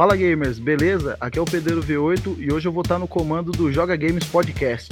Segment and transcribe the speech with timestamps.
[0.00, 1.14] Fala gamers, beleza?
[1.20, 4.24] Aqui é o Pedreiro V8 e hoje eu vou estar no comando do Joga Games
[4.24, 4.88] Podcast.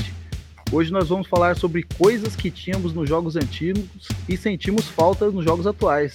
[0.70, 3.86] Hoje nós vamos falar sobre coisas que tínhamos nos jogos antigos
[4.28, 6.12] e sentimos falta nos jogos atuais.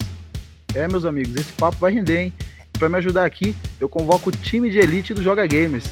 [0.76, 2.34] É, meus amigos, esse papo vai render, hein?
[2.74, 5.86] Para me ajudar aqui, eu convoco o time de elite do Joga Games,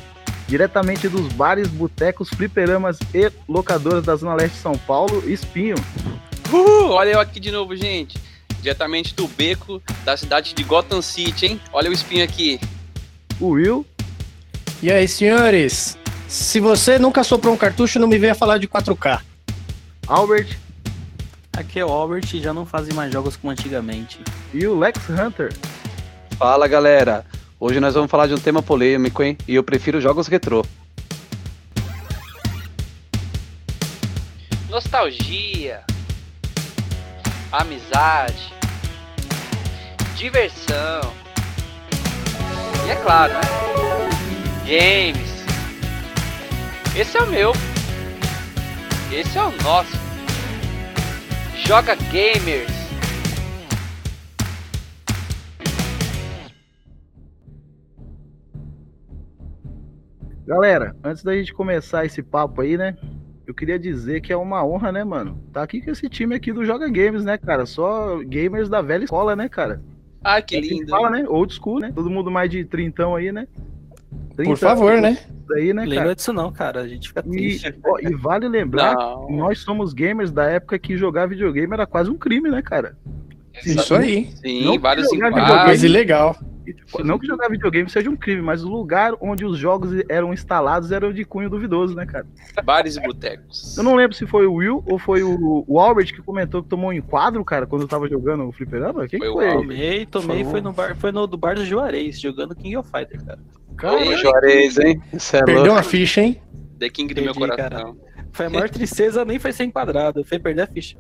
[0.48, 5.74] diretamente dos bares, botecos, fliperamas e locadoras da Zona Leste de São Paulo, Espinho.
[6.54, 8.20] Uhul, olha eu aqui de novo, gente.
[8.62, 11.62] Diretamente do beco da cidade de Gotham City, hein?
[11.74, 12.60] Olha o espinho aqui.
[13.40, 13.86] O Will.
[14.82, 15.98] E aí, senhores?
[16.28, 19.22] Se você nunca soprou um cartucho, não me venha falar de 4K.
[20.08, 20.58] Albert.
[21.54, 24.20] Aqui é o Albert e já não fazem mais jogos como antigamente.
[24.54, 25.54] E o Lex Hunter.
[26.38, 27.26] Fala galera,
[27.60, 29.38] hoje nós vamos falar de um tema polêmico, hein?
[29.48, 30.66] E eu prefiro jogos retrô.
[34.70, 35.84] Nostalgia,
[37.52, 38.54] amizade,
[40.16, 41.21] diversão.
[42.92, 43.40] É claro, né?
[44.66, 45.46] Games.
[46.94, 47.54] Esse é o meu.
[49.14, 49.98] Esse é o nosso.
[51.56, 52.70] Joga Gamers.
[60.46, 62.98] Galera, antes da gente começar esse papo aí, né?
[63.48, 65.42] Eu queria dizer que é uma honra, né, mano?
[65.54, 67.66] Tá aqui com esse time aqui do Joga Games, né, cara?
[67.66, 69.82] Só gamers da velha escola, né, cara?
[70.24, 70.90] Ah, que lindo.
[70.90, 71.26] Fala, né?
[71.28, 71.92] Old school, né?
[71.94, 73.48] Todo mundo mais de trintão aí, né?
[74.44, 75.18] Por favor, né?
[75.56, 76.16] Aí, né, Lembra cara?
[76.16, 76.82] disso não, cara.
[76.82, 77.76] A gente fica E, triste.
[77.84, 79.28] ó, e vale lembrar Não.
[79.28, 82.96] que nós somos gamers da época que jogar videogame era quase um crime, né, cara?
[83.66, 84.32] Isso aí.
[84.44, 85.40] Sim, Não vários enquadros.
[85.42, 85.66] videogame.
[85.66, 86.36] Coisa ilegal.
[86.66, 89.92] E, tipo, Não que jogar videogame seja um crime, mas o lugar onde os jogos
[90.08, 92.26] eram instalados era de cunho duvidoso, né, cara?
[92.64, 93.76] Bares e botecos.
[93.76, 96.70] Eu não lembro se foi o Will ou foi o, o Albert que comentou que
[96.70, 99.08] tomou um enquadro, cara, quando eu tava jogando o fliperama.
[99.08, 99.48] Quem Foi que o foi?
[99.50, 99.62] Albert.
[99.68, 102.90] Tomei, tomei, Foi foi no bar, foi no do bar do Juarez, jogando King of
[102.92, 103.40] Fighter, cara.
[103.78, 105.02] Cara, Ei, Juarez, hein?
[105.12, 105.72] Isso é Perdeu louco.
[105.78, 106.40] uma ficha, hein?
[106.78, 107.98] The King do meu coração.
[108.32, 110.96] Foi a maior tristeza, nem foi ser enquadrado, foi perder a ficha.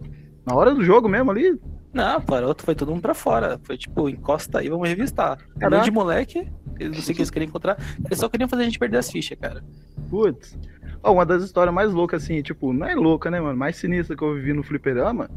[0.46, 1.58] na hora do jogo mesmo ali,
[1.94, 3.60] Não, parou, foi todo mundo pra fora.
[3.64, 5.38] Foi tipo, encosta aí, vamos revistar.
[5.60, 5.76] Caraca.
[5.78, 6.48] monte de moleque,
[6.80, 8.98] eles não sei o que eles queriam encontrar, eles só queriam fazer a gente perder
[8.98, 9.64] as fichas, cara.
[10.10, 10.58] Putz.
[11.04, 13.58] Ó, uma das histórias mais loucas, assim, tipo, não é louca, né, mano?
[13.58, 15.30] Mais sinistra que eu vivi no fliperama.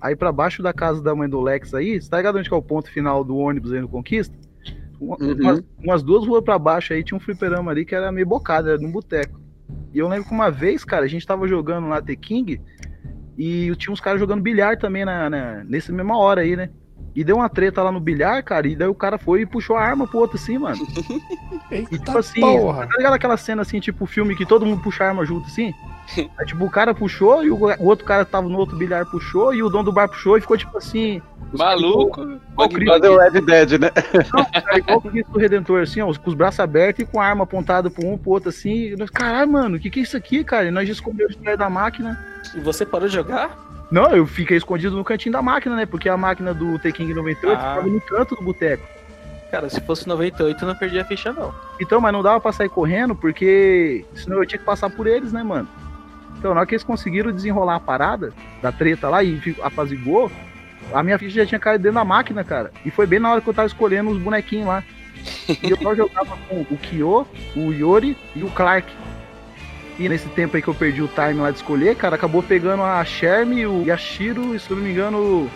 [0.00, 2.54] Aí pra baixo da casa da mãe do Lex aí, você tá ligado onde que
[2.54, 4.34] é o ponto final do ônibus aí no Conquista?
[4.98, 5.34] Uma- Uhum.
[5.40, 8.68] umas, umas duas ruas pra baixo aí tinha um fliperama ali que era meio bocado,
[8.70, 9.38] era num boteco.
[9.92, 12.60] E eu lembro que uma vez, cara, a gente tava jogando lá The King
[13.40, 16.68] e tinha uns caras jogando bilhar também na, na, nessa mesma hora aí, né?
[17.16, 19.76] E deu uma treta lá no bilhar, cara, e daí o cara foi e puxou
[19.76, 20.86] a arma pro outro assim, mano.
[21.70, 22.86] Eita E tipo assim, porra.
[22.86, 25.72] tá ligado aquela cena assim, tipo filme que todo mundo puxa a arma junto assim?
[26.38, 29.54] Aí, tipo, o cara puxou e o, o outro cara tava no outro bilhar puxou
[29.54, 31.22] e o dono do bar puxou e ficou tipo assim.
[31.52, 32.20] Os Maluco.
[32.22, 33.90] Igual Bug Fazer o Red Dead, né?
[33.90, 37.44] Cara, igual o Cristo Redentor, assim, ó, com os braços abertos e com a arma
[37.44, 38.94] apontada pro um pro outro assim.
[38.96, 40.66] Nós, Caralho, mano, o que, que é isso aqui, cara?
[40.66, 42.18] E nós escondemos atrás da máquina.
[42.54, 43.58] E você parou de jogar?
[43.90, 45.84] Não, eu fiquei escondido no cantinho da máquina, né?
[45.86, 47.70] Porque a máquina do T-King 98 Ah.
[47.74, 48.86] ficava no canto do boteco.
[49.50, 51.52] Cara, se fosse 98, eu não perdi a ficha, não.
[51.80, 55.32] Então, mas não dava pra sair correndo, porque senão eu tinha que passar por eles,
[55.32, 55.66] né, mano?
[56.38, 58.32] Então, na hora que eles conseguiram desenrolar a parada
[58.62, 60.30] da treta lá e apaziguou,
[60.92, 62.70] a minha ficha já tinha caído dentro da máquina, cara.
[62.84, 64.82] E foi bem na hora que eu tava escolhendo os bonequinhos lá.
[65.62, 68.90] E eu só jogava com o Kyo, o Yori e o Clark.
[69.98, 72.82] E nesse tempo aí que eu perdi o time lá de escolher, cara, acabou pegando
[72.82, 75.50] a Sherm, o Yashiro e, se eu não me engano,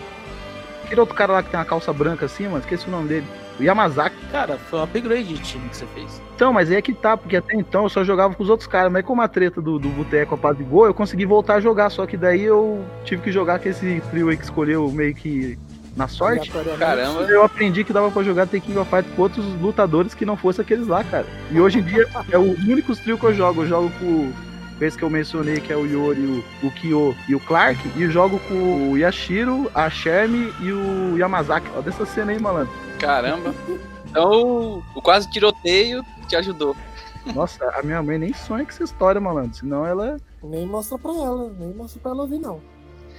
[0.83, 3.25] aquele outro cara lá que tem uma calça branca assim, mano, esqueci o nome dele.
[3.59, 4.15] O Yamazaki.
[4.31, 6.21] Cara, foi um upgrade de time que você fez.
[6.35, 8.67] Então, mas aí é que tá, porque até então eu só jogava com os outros
[8.67, 12.05] caras, mas como a treta do, do Boteco apazigou, eu consegui voltar a jogar, só
[12.05, 15.57] que daí eu tive que jogar com esse trio aí que escolheu meio que
[15.95, 16.51] na sorte.
[16.77, 17.21] Caramba.
[17.21, 20.63] Eu aprendi que dava pra jogar King of Fighters com outros lutadores que não fossem
[20.63, 21.25] aqueles lá, cara.
[21.49, 23.63] E hoje em dia é o único trio que eu jogo.
[23.63, 24.31] Eu jogo com
[24.81, 28.09] esse que eu mencionei, que é o Yori, o, o Kyo e o Clark, e
[28.09, 31.69] jogo com o Yashiro, a Sherm e o Yamazaki.
[31.73, 32.73] Olha dessa cena aí, malandro.
[32.99, 33.53] Caramba.
[34.09, 36.75] Então, o quase tiroteio te ajudou.
[37.33, 39.55] Nossa, a minha mãe nem sonha com essa história, malandro.
[39.55, 42.61] Senão ela Nem mostra pra ela, nem mostra pra ela ouvir, não.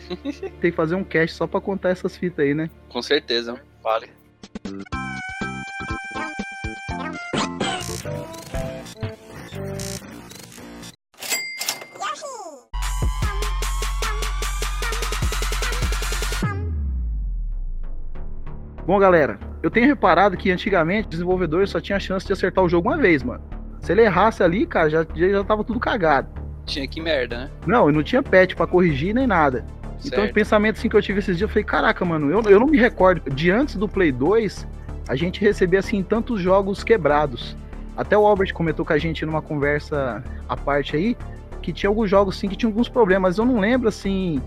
[0.61, 2.71] tem que fazer um cast só pra contar essas fitas aí, né?
[2.89, 3.61] Com certeza.
[3.83, 4.09] Vale.
[18.87, 22.69] Bom, galera, eu tenho reparado que antigamente o desenvolvedor só tinha chance de acertar o
[22.69, 23.43] jogo uma vez, mano.
[23.81, 26.29] Se ele errasse ali, cara, já, já, tava tudo cagado.
[26.65, 27.51] Tinha que merda, né?
[27.67, 29.65] Não, e não tinha patch pra corrigir nem nada.
[30.05, 30.35] Então, o Certo.
[30.35, 32.79] pensamento assim que eu tive esses dias, eu falei, caraca, mano, eu, eu não me
[32.79, 33.29] recordo.
[33.29, 34.67] De antes do Play 2,
[35.09, 37.57] a gente recebia assim tantos jogos quebrados.
[37.97, 41.17] Até o Albert comentou com a gente numa conversa à parte aí
[41.61, 43.39] que tinha alguns jogos assim que tinham alguns problemas.
[43.39, 44.41] Eu não lembro assim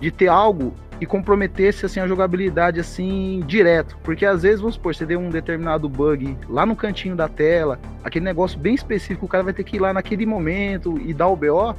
[0.00, 0.72] de ter algo
[1.04, 5.28] que comprometesse assim a jogabilidade assim direto, porque às vezes vamos supor, você deu um
[5.28, 9.64] determinado bug lá no cantinho da tela, aquele negócio bem específico, o cara vai ter
[9.64, 11.76] que ir lá naquele momento e dar o BO.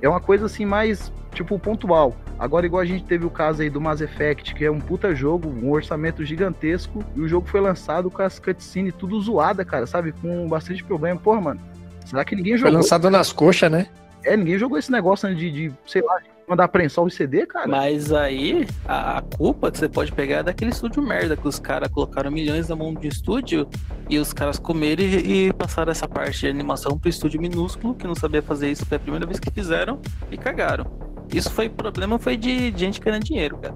[0.00, 2.16] É uma coisa assim mais tipo pontual.
[2.38, 5.14] Agora igual a gente teve o caso aí do Mass Effect, que é um puta
[5.14, 9.86] jogo, um orçamento gigantesco, e o jogo foi lançado com as cutscenes tudo zoada, cara,
[9.86, 10.12] sabe?
[10.12, 11.18] Com bastante problema.
[11.20, 11.60] Porra, mano.
[12.04, 12.76] Será que ninguém Foi jogou?
[12.76, 13.86] lançado nas coxas, né?
[14.24, 17.66] É, ninguém jogou esse negócio né, de, de sei lá, mandar prensar o CD, cara.
[17.66, 21.58] Mas aí, a, a culpa que você pode pegar é daquele estúdio merda, que os
[21.58, 23.68] caras colocaram milhões na mão de estúdio
[24.08, 28.06] e os caras comeram e, e passaram essa parte de animação pro estúdio minúsculo, que
[28.06, 30.00] não sabia fazer isso, foi a primeira vez que fizeram
[30.30, 30.86] e cagaram.
[31.32, 33.74] Isso foi problema, foi de, de gente ganhando dinheiro, cara.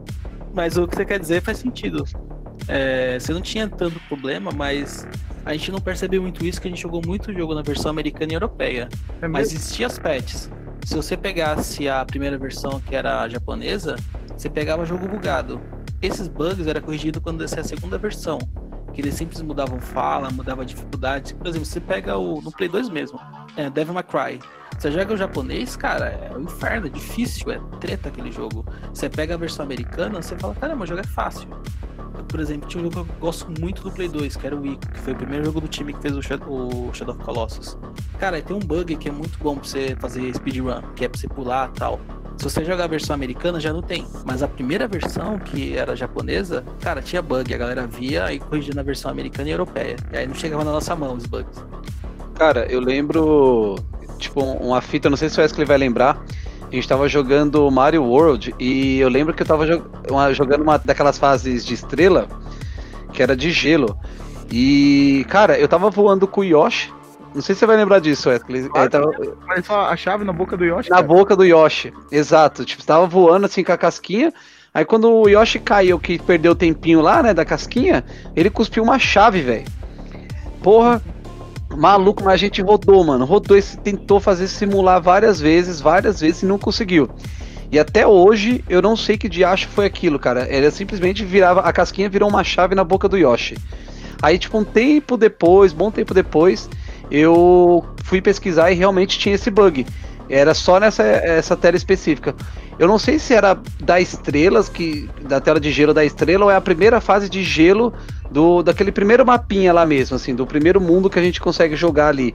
[0.54, 2.04] Mas o que você quer dizer faz sentido.
[2.66, 5.06] É, você não tinha tanto problema, mas
[5.48, 8.32] a gente não percebeu muito isso, que a gente jogou muito jogo na versão americana
[8.32, 8.86] e europeia.
[9.22, 9.58] É Mas mesmo?
[9.58, 10.50] existia as patches.
[10.84, 13.96] Se você pegasse a primeira versão, que era a japonesa,
[14.36, 15.58] você pegava jogo bugado.
[16.02, 18.38] Esses bugs eram corrigidos quando descia a segunda versão.
[18.92, 21.34] Que eles sempre mudavam fala, mudavam dificuldade.
[21.34, 22.42] Por exemplo, você pega o.
[22.42, 23.18] no Play 2 mesmo,
[23.56, 24.40] é, Devil May Cry.
[24.78, 28.66] Você joga o japonês, cara, é um inferno, é difícil, é treta aquele jogo.
[28.92, 31.48] Você pega a versão americana, você fala, caramba, o jogo é fácil.
[32.28, 34.66] Por exemplo, tinha um jogo que eu gosto muito do Play 2, que era o
[34.66, 37.24] Ico, que foi o primeiro jogo do time que fez o Shadow, o Shadow of
[37.24, 37.78] Colossus.
[38.18, 41.18] Cara, tem um bug que é muito bom pra você fazer speedrun, que é pra
[41.18, 41.98] você pular e tal.
[42.36, 44.06] Se você jogar a versão americana, já não tem.
[44.24, 47.52] Mas a primeira versão, que era japonesa, cara, tinha bug.
[47.52, 49.96] A galera via e corrigia na versão americana e europeia.
[50.12, 51.64] E aí não chegava na nossa mão os bugs.
[52.36, 53.74] Cara, eu lembro,
[54.18, 56.22] tipo, uma fita, não sei se o Wesley vai lembrar.
[56.70, 60.62] A gente tava jogando Mario World e eu lembro que eu tava jo- uma- jogando
[60.62, 62.28] uma daquelas fases de estrela
[63.12, 63.98] que era de gelo.
[64.50, 66.92] E, cara, eu tava voando com o Yoshi.
[67.34, 68.68] Não sei se você vai lembrar disso, Wesley.
[68.74, 70.90] É, tava a chave na boca do Yoshi.
[70.90, 71.06] na cara.
[71.08, 71.92] boca do Yoshi.
[72.10, 72.64] Exato.
[72.64, 74.32] Tipo, tava voando assim com a casquinha.
[74.72, 78.04] Aí quando o Yoshi caiu, que perdeu o tempinho lá, né, da casquinha,
[78.36, 79.64] ele cuspiu uma chave, velho.
[80.62, 81.00] Porra,
[81.76, 83.24] maluco, mas a gente rodou, mano.
[83.24, 87.08] Rodou e tentou fazer simular várias vezes, várias vezes e não conseguiu.
[87.70, 90.46] E até hoje eu não sei que diacho foi aquilo, cara.
[90.48, 93.56] Ele simplesmente virava, a casquinha virou uma chave na boca do Yoshi.
[94.22, 96.68] Aí, tipo, um tempo depois, bom tempo depois,
[97.10, 99.86] eu fui pesquisar e realmente tinha esse bug.
[100.28, 102.34] Era só nessa essa tela específica.
[102.78, 106.50] Eu não sei se era da estrelas, que da tela de gelo da estrela, ou
[106.50, 107.92] é a primeira fase de gelo
[108.30, 112.08] do daquele primeiro mapinha lá mesmo, assim, do primeiro mundo que a gente consegue jogar
[112.08, 112.34] ali.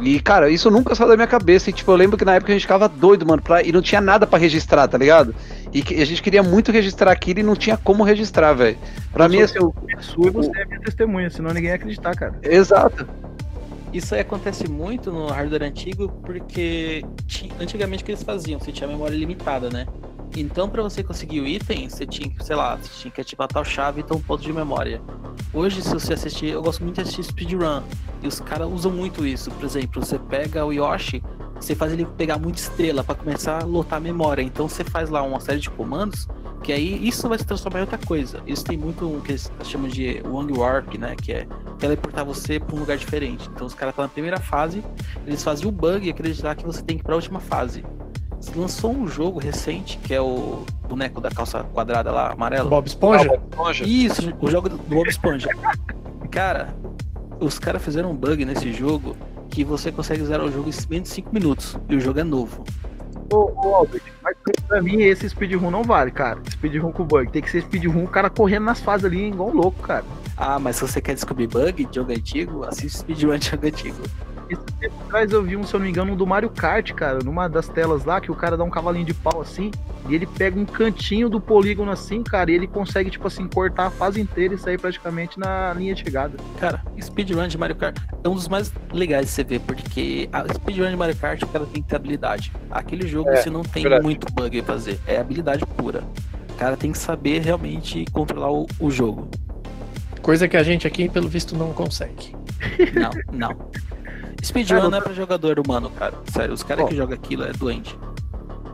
[0.00, 1.70] E, cara, isso nunca saiu da minha cabeça.
[1.70, 3.82] E, tipo, eu lembro que na época a gente ficava doido, mano, pra, e não
[3.82, 5.34] tinha nada pra registrar, tá ligado?
[5.72, 8.78] E que- a gente queria muito registrar aquilo e não tinha como registrar, velho.
[9.12, 12.14] Pra mim, assim, eu- É sua e você é minha testemunha, senão ninguém ia acreditar,
[12.14, 12.34] cara.
[12.44, 13.04] exato.
[13.92, 18.60] Isso acontece muito no hardware antigo, porque ti- antigamente o que eles faziam?
[18.60, 19.86] Você tinha memória limitada, né?
[20.36, 23.48] Então, pra você conseguir o item, você tinha que, sei lá, você tinha que ativar
[23.48, 25.00] tal chave e tal ponto de memória.
[25.54, 27.82] Hoje, se você assistir, eu gosto muito de assistir speedrun,
[28.22, 29.50] e os caras usam muito isso.
[29.50, 31.22] Por exemplo, você pega o Yoshi,
[31.54, 34.42] você faz ele pegar muita estrela pra começar a lotar a memória.
[34.42, 36.28] Então, você faz lá uma série de comandos,
[36.62, 38.40] que aí isso vai se transformar em outra coisa.
[38.46, 41.14] Isso tem muito o que eles chamam de Wang Warp, né?
[41.16, 41.46] Que é
[41.78, 43.48] teleportar você pra um lugar diferente.
[43.54, 44.84] Então os caras estão na primeira fase,
[45.26, 47.84] eles fazem o bug e acreditar que você tem que ir pra última fase.
[48.40, 52.70] Se lançou um jogo recente, que é o boneco da calça quadrada lá, amarelo.
[52.70, 53.40] Bob Esponja?
[53.84, 55.48] Isso, o jogo do Bob Esponja.
[56.30, 56.74] Cara,
[57.40, 59.16] os caras fizeram um bug nesse jogo
[59.50, 61.76] que você consegue zerar o jogo em menos de 5 minutos.
[61.88, 62.64] E o jogo é novo.
[63.32, 64.02] Ô, ô Albert,
[64.66, 66.40] pra mim esse speedrun não vale, cara.
[66.50, 67.30] Speedrun com bug.
[67.30, 70.04] Tem que ser speedrun, o cara correndo nas fases ali igual um louco, cara.
[70.36, 74.02] Ah, mas se você quer descobrir bug de jogo antigo, assiste speedrun de jogo antigo.
[74.48, 76.92] Esse tempo atrás eu vi um, se eu não me engano, um do Mario Kart,
[76.92, 79.70] cara, numa das telas lá, que o cara dá um cavalinho de pau assim,
[80.08, 83.86] e ele pega um cantinho do polígono assim, cara, e ele consegue, tipo assim, cortar
[83.86, 86.36] a fase inteira e sair praticamente na linha de chegada.
[86.58, 90.46] Cara, speedrun de Mario Kart é um dos mais legais de você ver, porque a
[90.52, 92.52] speedrun de Mario Kart o cara tem que ter habilidade.
[92.70, 94.02] Aquele jogo É, você não tem verdade.
[94.02, 96.02] muito bug pra fazer, é habilidade pura.
[96.50, 99.28] O cara tem que saber realmente controlar o, o jogo.
[100.22, 102.34] Coisa que a gente aqui, pelo visto, não consegue.
[102.92, 103.70] Não, não.
[104.44, 106.14] Speedrun Cara, não é pra jogador humano, cara.
[106.32, 107.98] Sério, os caras que jogam aquilo é doente.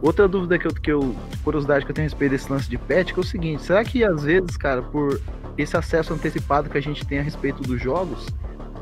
[0.03, 2.77] Outra dúvida que eu, que eu, curiosidade que eu tenho a respeito desse lance de
[2.77, 5.19] patch, que é o seguinte, será que às vezes, cara, por
[5.57, 8.27] esse acesso antecipado que a gente tem a respeito dos jogos,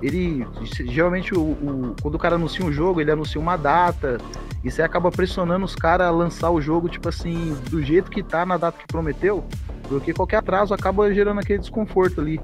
[0.03, 0.45] ele,
[0.85, 4.19] geralmente, o, o- quando o cara anuncia um jogo, ele anuncia uma data,
[4.65, 8.21] e você acaba pressionando os caras a lançar o jogo, tipo assim, do jeito que
[8.23, 9.45] tá na data que prometeu,
[9.89, 12.41] porque qualquer atraso acaba gerando aquele desconforto ali.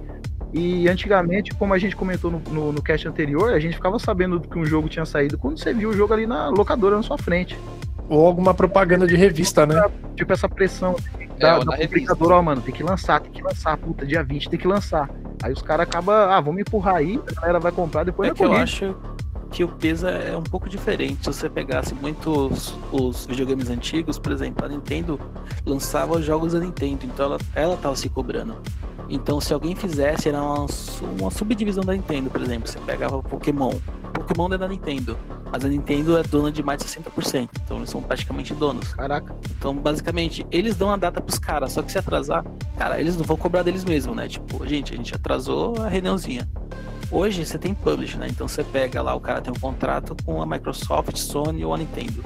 [0.52, 4.40] E antigamente, como a gente comentou no, no, no cast anterior, a gente ficava sabendo
[4.40, 7.18] que um jogo tinha saído quando você viu o jogo ali na locadora na sua
[7.18, 7.58] frente.
[8.08, 9.82] Ou alguma propaganda de revista, né?
[10.16, 11.88] Tipo essa pressão É, da, ou da na revista.
[11.94, 15.10] publicadora, ó, mano, tem que lançar, tem que lançar, puta, dia 20 tem que lançar.
[15.42, 18.36] Aí os caras acabam, ah, vamos empurrar aí, a galera vai comprar, depois É vai
[18.36, 18.96] que eu acho
[19.50, 21.18] que o peso é um pouco diferente.
[21.20, 25.20] Se você pegasse muitos os videogames antigos, por exemplo, a Nintendo
[25.66, 28.56] lançava os jogos da Nintendo, então ela, ela tava se cobrando.
[29.08, 30.66] Então, se alguém fizesse, era uma,
[31.18, 32.68] uma subdivisão da Nintendo, por exemplo.
[32.68, 33.72] Você pegava Pokémon.
[34.12, 35.16] Pokémon é da Nintendo,
[35.50, 38.92] mas a Nintendo é dona de mais de 60%, então eles são praticamente donos.
[38.94, 42.44] Caraca, Então, basicamente, eles dão a data pros caras, só que se atrasar,
[42.76, 44.28] cara, eles não vão cobrar deles mesmos, né?
[44.28, 46.48] Tipo, gente, a gente atrasou a reuniãozinha.
[47.10, 48.28] Hoje você tem publish, né?
[48.28, 51.78] Então você pega lá, o cara tem um contrato com a Microsoft, Sony ou a
[51.78, 52.22] Nintendo.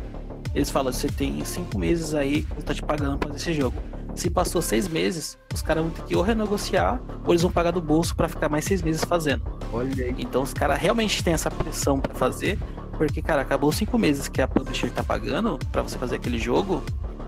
[0.54, 3.76] Eles falam, você tem cinco meses aí que tá te pagando pra fazer esse jogo.
[4.14, 7.70] Se passou seis meses, os caras vão ter que ou renegociar, ou eles vão pagar
[7.70, 9.42] do bolso pra ficar mais seis meses fazendo.
[9.72, 10.14] olha aí.
[10.18, 12.58] Então os caras realmente têm essa pressão pra fazer,
[12.96, 16.82] porque, cara, acabou cinco meses que a publisher tá pagando pra você fazer aquele jogo,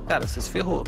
[0.06, 0.84] cara, você se ferrou.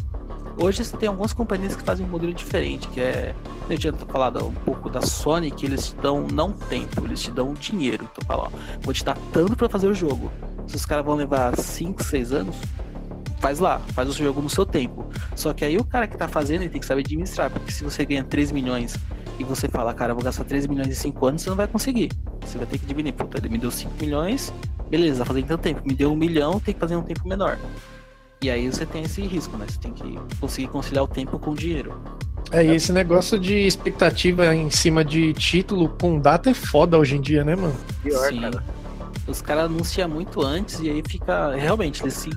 [0.58, 3.34] Hoje tem algumas companhias que fazem um modelo diferente, que é.
[3.68, 7.30] Eu tinha falado um pouco da Sony, que eles te dão não tempo, eles te
[7.30, 8.08] dão dinheiro.
[8.10, 8.50] Então fala, ó,
[8.80, 10.30] vou te dar tanto pra fazer o jogo.
[10.66, 12.56] Se os caras vão levar 5, 6 anos,
[13.38, 15.06] faz lá, faz o jogo no seu tempo.
[15.34, 17.84] Só que aí o cara que tá fazendo, ele tem que saber administrar, porque se
[17.84, 18.96] você ganha 3 milhões
[19.38, 21.66] e você fala, cara, eu vou gastar 3 milhões em 5 anos, você não vai
[21.66, 22.10] conseguir.
[22.44, 23.12] Você vai ter que diminuir.
[23.12, 24.52] Puta, ele me deu 5 milhões,
[24.88, 25.82] beleza, fazer em tanto tempo.
[25.84, 27.58] Me deu um milhão, tem que fazer em um tempo menor.
[28.42, 29.66] E aí você tem esse risco, né?
[29.68, 32.00] Você tem que conseguir conciliar o tempo com o dinheiro.
[32.52, 37.16] É, e esse negócio de expectativa em cima de título com data é foda hoje
[37.16, 37.74] em dia, né, mano?
[38.02, 38.40] Pior, Sim.
[38.40, 38.62] cara.
[39.26, 41.54] Os caras anunciam muito antes e aí fica.
[41.56, 42.30] Realmente, eles se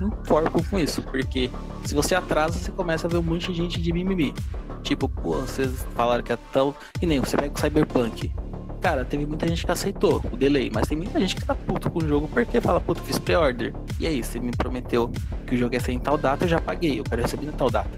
[0.70, 1.02] com isso.
[1.02, 1.50] Porque
[1.84, 4.34] se você atrasa, você começa a ver um monte de gente de mimimi.
[4.82, 6.74] Tipo, pô, vocês falaram que é tão.
[7.00, 8.32] E nem você pega o Cyberpunk.
[8.80, 11.90] Cara, teve muita gente que aceitou o delay, mas tem muita gente que tá puto
[11.90, 13.74] com o jogo porque fala, puto, fiz pre-order.
[13.98, 15.12] E aí, você me prometeu
[15.46, 17.52] que o jogo ia ser em tal data, eu já paguei, eu quero receber em
[17.52, 17.90] tal data.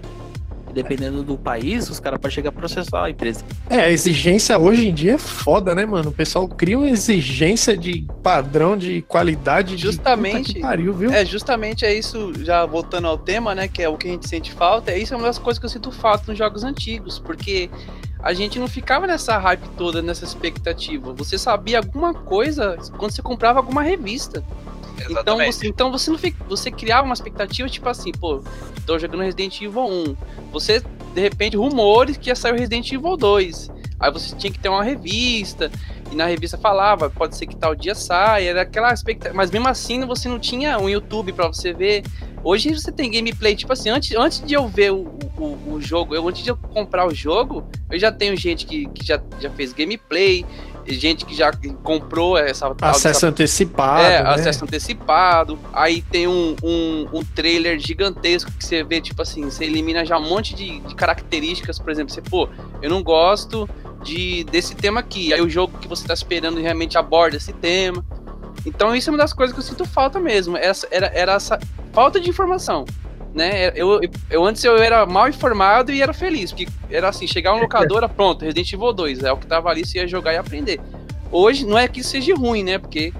[0.73, 3.43] Dependendo do país, os caras podem chegar a processar a empresa.
[3.69, 6.09] É, a exigência hoje em dia é foda, né, mano?
[6.09, 9.75] O pessoal cria uma exigência de padrão, de qualidade.
[9.75, 10.37] de- Justamente.
[10.47, 11.11] Puta que pariu, viu?
[11.11, 14.27] É, justamente é isso, já voltando ao tema, né, que é o que a gente
[14.27, 17.19] sente falta, é isso é uma das coisas que eu sinto falta nos jogos antigos,
[17.19, 17.69] porque
[18.21, 21.13] a gente não ficava nessa hype toda, nessa expectativa.
[21.13, 24.43] Você sabia alguma coisa quando você comprava alguma revista.
[25.09, 28.41] Então você, então você não fica, você criava uma expectativa tipo assim, pô,
[28.85, 30.17] tô jogando Resident Evil 1.
[30.51, 30.81] Você
[31.13, 33.71] de repente rumores que ia sair o Resident Evil 2.
[33.99, 35.71] Aí você tinha que ter uma revista
[36.11, 39.67] e na revista falava, pode ser que tal dia saia, era aquela expectativa, mas mesmo
[39.67, 42.03] assim você não tinha um YouTube pra você ver.
[42.43, 46.13] Hoje você tem gameplay, tipo assim, antes, antes de eu ver o, o, o jogo,
[46.13, 49.49] eu antes de eu comprar o jogo, eu já tenho gente que, que já, já
[49.51, 50.45] fez gameplay,
[50.85, 51.51] gente que já
[51.83, 54.03] comprou essa dessa Acesso antecipado.
[54.03, 54.29] é, né?
[54.29, 55.59] acesso antecipado.
[55.71, 60.17] Aí tem um, um, um trailer gigantesco que você vê, tipo assim, você elimina já
[60.17, 61.79] um monte de, de características.
[61.79, 62.49] Por exemplo, você, pô,
[62.81, 63.69] eu não gosto
[64.03, 65.33] de, desse tema aqui.
[65.33, 68.03] Aí o jogo que você tá esperando realmente aborda esse tema.
[68.65, 70.57] Então isso é uma das coisas que eu sinto falta mesmo.
[70.57, 71.59] Essa, era, era essa
[71.91, 72.85] falta de informação.
[73.33, 73.69] Né?
[73.75, 73.99] Eu,
[74.29, 78.07] eu, antes eu era mal informado e era feliz, porque era assim, chegar um locadora,
[78.09, 80.79] pronto, Resident Evil 2, é o que tava ali, você ia jogar e aprender.
[81.31, 82.77] Hoje não é que isso seja ruim, né?
[82.77, 83.11] Porque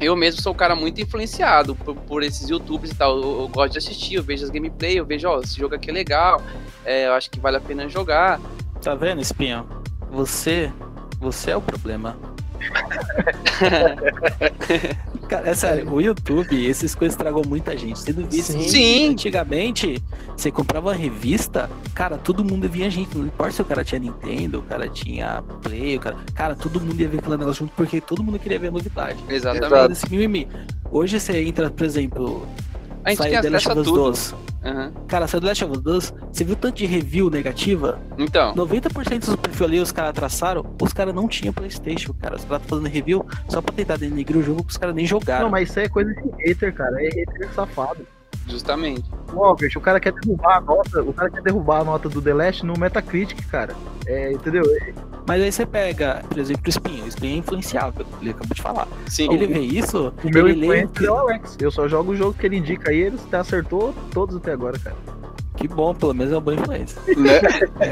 [0.00, 3.16] eu mesmo sou um cara muito influenciado por, por esses youtubers e tal.
[3.16, 5.90] Eu, eu gosto de assistir, eu vejo as gameplay, eu vejo, ó, esse jogo aqui
[5.90, 6.42] é legal,
[6.84, 8.40] é, eu acho que vale a pena jogar.
[8.82, 9.66] Tá vendo, Espinho?
[10.10, 10.72] Você.
[11.18, 12.18] Você é o problema.
[15.28, 17.98] Cara, é sério, o YouTube, essas coisas estragou muita gente.
[17.98, 18.68] Você não via Sim.
[18.68, 19.10] Sim.
[19.10, 20.00] Antigamente,
[20.36, 23.18] você comprava uma revista, cara, todo mundo via gente.
[23.18, 26.16] Não importa se o cara tinha Nintendo, o cara tinha Play, o cara.
[26.34, 29.18] Cara, todo mundo ia ver aquele negócio junto porque todo mundo queria ver a novidade.
[29.28, 29.92] Exatamente.
[29.92, 30.66] Exato.
[30.90, 32.46] Hoje você entra, por exemplo,
[33.06, 34.00] A gente sai tem The Last of Us tudo.
[34.02, 34.34] 2.
[34.64, 34.92] Aham.
[35.06, 38.00] Cara, saiu The Last of Us 2, você viu tanto de review negativa?
[38.18, 42.34] Então, 90% dos perfis ali os caras traçaram, os caras não tinham Playstation, cara.
[42.36, 45.44] Os caras fazendo review só pra tentar denegrir o jogo que os caras nem jogaram.
[45.44, 46.96] Não, mas isso aí é coisa de hater, cara.
[47.00, 48.04] É hater safado.
[48.48, 49.04] justamente.
[49.34, 52.20] Ó, bicho, o cara quer derrubar a nota, o cara quer derrubar a nota do
[52.20, 53.74] The Last no Metacritic, cara.
[54.06, 54.62] É, entendeu?
[55.26, 57.04] Mas aí você pega, por exemplo, o Espinho.
[57.04, 58.86] O Espinho é influenciável, ele acabou de falar.
[59.08, 59.32] Sim.
[59.32, 60.80] Ele vê isso, O meu ele lê.
[60.82, 61.56] influencer é o Alex.
[61.60, 64.96] Eu só jogo o jogo que ele indica aí, ele acertou todos até agora, cara.
[65.56, 67.00] Que bom, pelo menos é uma boa influência.
[67.16, 67.40] Né?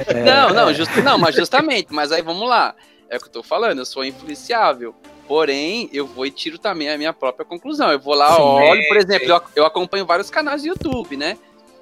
[0.09, 2.75] É, Não, não, just- não, mas justamente, mas aí vamos lá.
[3.09, 4.95] É o que eu tô falando, eu sou influenciável.
[5.27, 7.91] Porém, eu vou e tiro também a minha própria conclusão.
[7.91, 8.43] Eu vou lá, Sim.
[8.43, 11.39] olho, por exemplo, eu, eu acompanho vários canais do YouTube, né?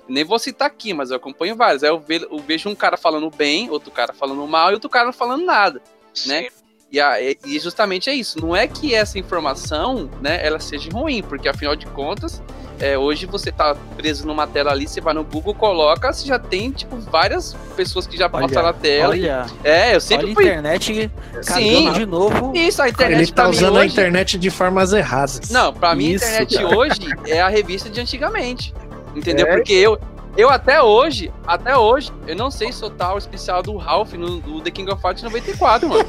[0.08, 1.82] Nem vou citar aqui, mas eu acompanho vários.
[1.82, 4.90] Aí eu, ve- eu vejo um cara falando bem, outro cara falando mal e outro
[4.90, 5.80] cara não falando nada.
[6.26, 6.48] né?
[6.90, 8.38] E, a- e justamente é isso.
[8.38, 12.42] Não é que essa informação, né, ela seja ruim, porque afinal de contas,
[12.78, 16.38] é, hoje você tá preso numa tela ali, você vai no Google, coloca, você já
[16.38, 19.08] tem, tipo, várias pessoas que já Olha, passaram a tela.
[19.14, 20.44] Olha, é, eu olha sempre a fui.
[20.44, 21.92] internet Sim.
[21.92, 22.52] de novo.
[22.54, 23.92] Isso, a internet Ele tá usando a hoje.
[23.92, 25.48] internet de formas erradas.
[25.48, 26.76] Não, pra mim Isso, a internet cara.
[26.76, 28.74] hoje é a revista de antigamente.
[29.14, 29.46] Entendeu?
[29.46, 29.56] É.
[29.56, 29.98] Porque eu,
[30.36, 34.60] eu até hoje, até hoje, eu não sei soltar o especial do Ralph no, do
[34.60, 36.04] The King of Fighters 94, mano.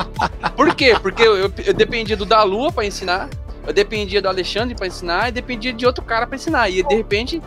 [0.56, 0.96] Por quê?
[1.00, 3.28] Porque eu, eu, eu dependia do da Lua pra ensinar,
[3.66, 6.70] eu dependia do Alexandre pra ensinar e dependia de outro cara pra ensinar.
[6.70, 7.42] E de repente.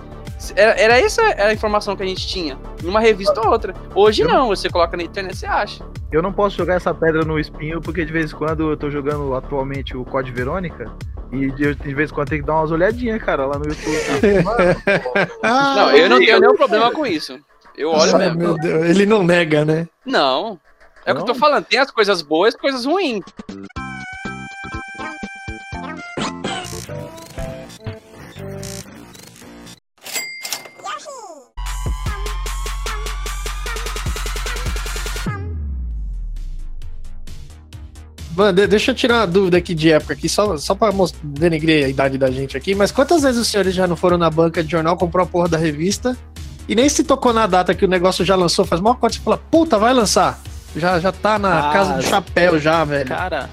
[0.56, 3.74] Era, era essa a informação que a gente tinha, numa revista ou outra.
[3.94, 5.86] Hoje não, você coloca na internet você acha.
[6.12, 8.90] Eu não posso jogar essa pedra no espinho, porque de vez em quando eu tô
[8.90, 10.92] jogando atualmente o Code Verônica.
[11.32, 14.44] E de, de vez em quando tem que dar umas olhadinhas, cara, lá no YouTube.
[14.44, 14.58] Mano,
[15.42, 17.40] Ah, Não, eu não tenho nenhum problema com isso.
[17.78, 18.38] Eu olho ai, mesmo.
[18.38, 19.88] meu Deus, ele não nega, né?
[20.06, 20.60] Não.
[21.06, 23.24] É o que eu tô falando, tem as coisas boas e coisas ruins.
[38.42, 40.90] Mano, deixa eu tirar uma dúvida aqui de época aqui, só, só pra
[41.24, 44.30] denegrir a idade da gente aqui, mas quantas vezes os senhores já não foram na
[44.32, 46.18] banca de jornal, comprou a porra da revista
[46.68, 49.20] e nem se tocou na data que o negócio já lançou, faz mal quando você
[49.20, 50.40] fala, puta, vai lançar.
[50.76, 53.08] Já, já tá na Ah, casa do chapéu já, velho.
[53.10, 53.48] Cara,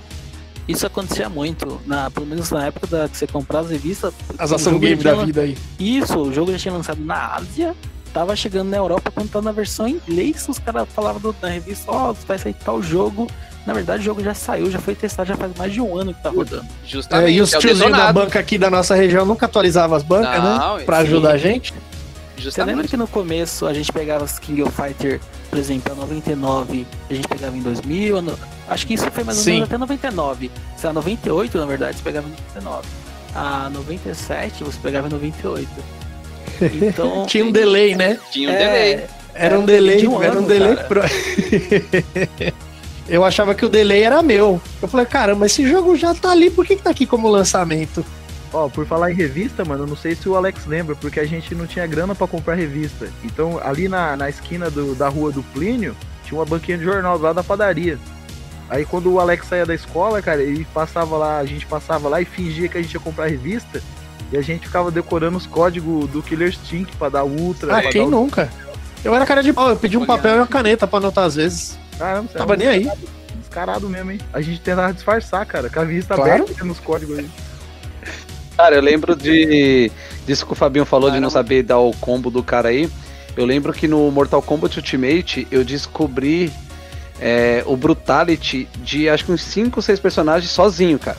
[0.66, 1.80] isso acontecia muito.
[1.84, 4.14] Na, pelo menos na época da, que você comprava as revistas.
[4.38, 5.58] As ação game da vida aí.
[5.78, 7.74] Isso, o jogo já tinha lançado na Ásia.
[8.14, 10.46] Tava chegando na Europa quando tava na versão em inglês.
[10.48, 13.26] Os caras falavam do- na revista: Ó, vai sair tal jogo.
[13.68, 16.14] Na verdade, o jogo já saiu, já foi testado, já faz mais de um ano
[16.14, 16.62] que tá rodando.
[16.64, 17.32] É, Justamente.
[17.36, 20.42] e os é o tiozinhos da banca aqui da nossa região nunca atualizavam as bancas,
[20.42, 20.84] Não, né?
[20.86, 21.02] Pra sim.
[21.02, 21.74] ajudar a gente.
[21.74, 22.88] Você lembra Justamente.
[22.88, 25.20] que no começo a gente pegava as King of Fighter,
[25.50, 28.38] por exemplo, a 99, a gente pegava em 2000, a no-
[28.70, 29.50] acho que isso foi mais ou Sim.
[29.52, 30.50] menos até 99.
[30.74, 32.88] Se a 98, na verdade, você pegava em 99.
[33.34, 35.68] A 97, você pegava em 98.
[36.80, 38.18] Então, Tinha um delay, né?
[38.32, 39.06] Tinha um é, delay.
[39.34, 40.88] Era um É, delay, de um era um ano, delay cara.
[40.88, 41.02] pro...
[43.08, 44.60] Eu achava que o delay era meu.
[44.82, 48.04] Eu falei, caramba, esse jogo já tá ali, por que, que tá aqui como lançamento?
[48.52, 51.26] Ó, por falar em revista, mano, eu não sei se o Alex lembra, porque a
[51.26, 53.08] gente não tinha grana pra comprar revista.
[53.24, 57.18] Então, ali na, na esquina do- da rua do Plínio, tinha uma banquinha de jornal
[57.18, 57.98] lá da padaria.
[58.70, 62.20] Aí quando o Alex saía da escola, cara, ele passava lá, a gente passava lá
[62.20, 63.82] e fingia que a gente ia comprar revista.
[64.30, 67.74] E a gente ficava decorando os códigos do Killer Stink pra dar ultra.
[67.78, 68.50] Ah, quem nunca?
[69.02, 71.36] Eu era cara de pau, eu pedi um papel e uma caneta pra anotar às
[71.36, 71.78] vezes.
[71.98, 72.90] Caramba, você Tava nem aí.
[73.38, 74.20] descarado mesmo, hein?
[74.32, 76.42] A gente tentava disfarçar, cara, com a vista Claro.
[76.44, 77.28] aberta nos códigos aí.
[78.56, 79.90] Cara, eu lembro de.
[80.26, 81.48] Disso que o Fabinho falou de não Caramba.
[81.48, 82.88] saber dar o combo do cara aí.
[83.36, 86.52] Eu lembro que no Mortal Kombat Ultimate eu descobri
[87.20, 91.16] é, o Brutality de acho que uns 5 ou 6 personagens sozinho, cara.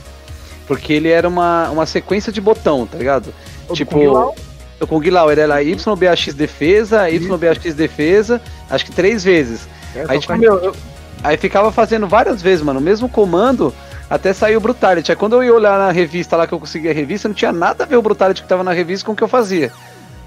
[0.67, 3.33] Porque ele era uma, uma sequência de botão, tá ligado?
[3.69, 4.35] O tipo, Kung Lao,
[4.81, 9.67] o Kung Lao ele era YBAX defesa, YBAX defesa, acho que três vezes.
[9.95, 10.75] É, Aí, tipo, meu, eu-
[11.23, 13.73] aí ficava fazendo várias vezes, mano, o mesmo comando
[14.09, 15.11] até sair o Brutality.
[15.11, 17.51] Aí quando eu ia olhar na revista lá que eu conseguia a revista, não tinha
[17.51, 19.71] nada a ver o Brutality que tava na revista com o que eu fazia.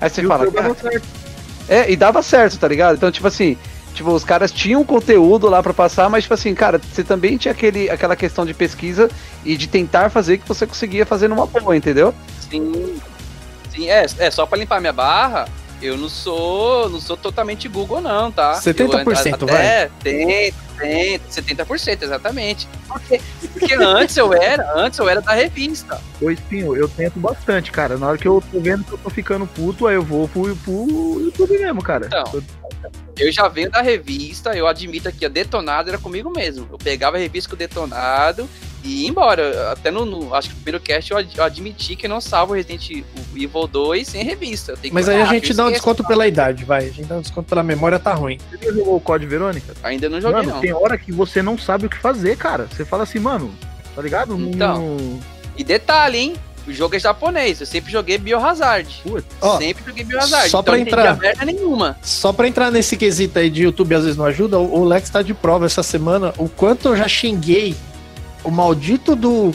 [0.00, 0.46] Aí você e fala,
[1.68, 2.96] é, e dava certo, tá ligado?
[2.96, 3.56] Então, tipo assim,
[3.94, 7.52] tipo, os caras tinham conteúdo lá pra passar, mas, tipo assim, cara, você também tinha
[7.52, 9.10] aquele, aquela questão de pesquisa
[9.44, 12.14] e de tentar fazer que você conseguia fazer numa boa, entendeu?
[12.50, 12.96] Sim.
[13.72, 15.46] Sim, é, é só pra limpar minha barra.
[15.82, 18.60] Eu não sou, não sou totalmente Google não, tá?
[18.60, 22.68] 70% eu, até, tento, tento, 70%, exatamente.
[22.86, 23.20] Porque,
[23.52, 26.00] porque antes eu era, antes eu era da revista.
[26.20, 27.98] Ô, Espinho, eu tento bastante, cara.
[27.98, 30.54] Na hora que eu tô vendo que eu tô ficando puto, aí eu vou pro,
[30.56, 32.06] pro YouTube mesmo, cara.
[32.06, 32.42] Então.
[33.18, 36.66] Eu já venho da revista, eu admito que a detonado era comigo mesmo.
[36.70, 38.48] Eu pegava a revista com o detonado
[38.84, 39.70] e ia embora.
[39.72, 42.20] Até no, no- acho que no primeiro cast eu, ad- eu admiti que eu não
[42.20, 42.90] salvo o Resident
[43.34, 44.74] Evil 2 sem revista.
[44.90, 46.80] Mas aí a gente dá um desconto pela idade, vai.
[46.86, 48.38] A gente dá um desconto pela memória, tá ruim.
[48.50, 49.74] Você já jogou o Code Verônica?
[49.82, 50.60] Ainda não joguei Mano, não.
[50.60, 52.66] tem hora que você não sabe o que fazer, cara.
[52.70, 53.52] Você fala assim, mano,
[53.94, 54.36] tá ligado?
[54.36, 54.78] Não- Então.
[54.78, 55.20] não-
[55.56, 56.34] E detalhe, hein?
[56.66, 57.58] O jogo é japonês.
[57.60, 58.88] Eu sempre joguei Biohazard.
[59.02, 60.48] Putz, Ó, sempre joguei Biohazard.
[60.48, 61.44] só então pra eu não entendi entrar.
[61.44, 61.98] nenhuma.
[62.02, 65.10] Só pra entrar nesse quesito aí de YouTube às vezes não ajuda, o o Lex
[65.10, 67.74] tá de prova essa semana o quanto eu já xinguei
[68.44, 69.52] o maldito do,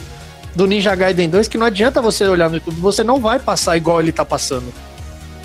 [0.56, 3.76] do Ninja Gaiden 2, que não adianta você olhar no YouTube, você não vai passar
[3.78, 4.72] igual ele tá passando.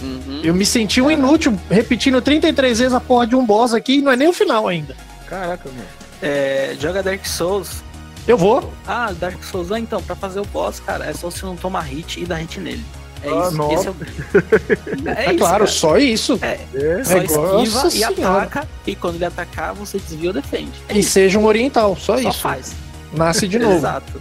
[0.02, 0.40] Uhum.
[0.42, 4.02] Eu me senti um inútil repetindo 33 vezes a porra de um boss aqui e
[4.02, 4.96] não é nem o final ainda.
[5.28, 5.86] caraca, mano.
[6.20, 7.82] É, joga Dark Souls.
[8.26, 8.72] Eu vou.
[8.86, 11.80] Ah, Dark Souls, ah, então, pra fazer o boss, cara, é só você não tomar
[11.82, 12.84] hit e dar hit nele.
[13.24, 13.56] É Ah, isso.
[13.56, 13.74] nossa.
[13.74, 13.96] Esse é, o...
[15.10, 15.66] é, É, isso, claro, cara.
[15.66, 16.38] só isso.
[16.42, 16.58] É,
[17.04, 18.42] Só Nossa esquiva e Senhora.
[18.42, 18.68] ataca.
[18.86, 20.72] E quando ele atacar, você desvia ou defende.
[20.88, 21.10] É E isso.
[21.10, 22.40] seja um oriental, só, Só isso.
[22.40, 22.72] faz.
[23.12, 23.76] Nasce de novo.
[23.76, 24.20] Exato.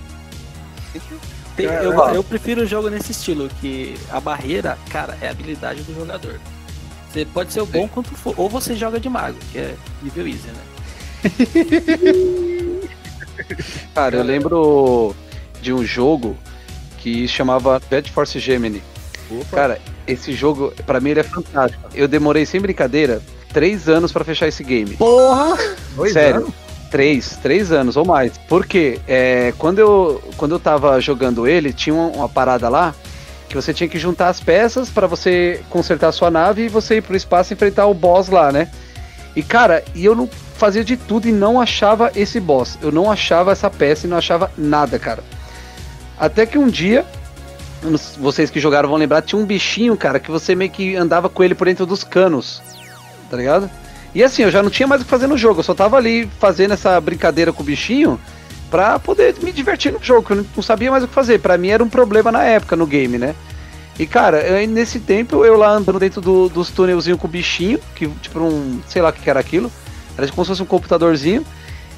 [1.55, 5.81] Tem- eu, eu prefiro o jogo nesse estilo, que a barreira, cara, é a habilidade
[5.83, 6.39] do jogador.
[7.11, 10.27] Você pode ser o bom quanto for, ou você joga de mago, que é nível
[10.27, 10.63] easy, né?
[13.93, 15.15] Cara, eu lembro
[15.61, 16.37] de um jogo
[16.99, 18.81] que chamava Jet Force Gemini.
[19.29, 19.55] Opa.
[19.55, 21.83] Cara, esse jogo, pra mim, ele é fantástico.
[21.93, 23.21] Eu demorei, sem brincadeira,
[23.53, 24.95] três anos pra fechar esse game.
[24.95, 25.57] Porra!
[25.95, 26.41] dois sério.
[26.41, 26.53] anos?
[26.91, 28.37] Três, três anos ou mais.
[28.49, 32.93] Porque é, quando, eu, quando eu tava jogando ele, tinha uma, parada lá
[33.47, 36.97] que você tinha que juntar as peças pra você consertar a sua nave e você
[36.97, 38.69] ir pro espaço enfrentar o boss lá, né?
[39.35, 42.77] E cara, e eu não fazia de tudo e não achava esse boss.
[42.81, 45.23] Eu não achava essa peça e não achava nada, cara.
[46.19, 47.05] Até que um dia,
[48.19, 51.43] vocês que jogaram vão lembrar, tinha um bichinho, cara, que você meio que andava com
[51.43, 52.61] ele por dentro dos canos.
[53.29, 53.69] Tá ligado?
[54.13, 55.95] E assim, eu já não tinha mais o que fazer no jogo, eu só tava
[55.97, 58.19] ali fazendo essa brincadeira com o bichinho
[58.69, 61.39] pra poder me divertir no jogo, que eu não- sabia mais o que fazer.
[61.39, 63.33] Pra mim era um problema na época no game, né?
[63.99, 67.79] E cara, eu- nesse tempo eu lá andando dentro do- dos túnelzinhos com o bichinho,
[67.95, 69.71] que tipo um, sei lá o que era aquilo,
[70.17, 71.45] era como se fosse um computadorzinho.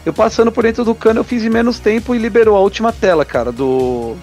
[0.06, 2.92] Eu passando por dentro do cano, eu fiz em menos tempo e liberou a última
[2.92, 4.16] tela, cara, do.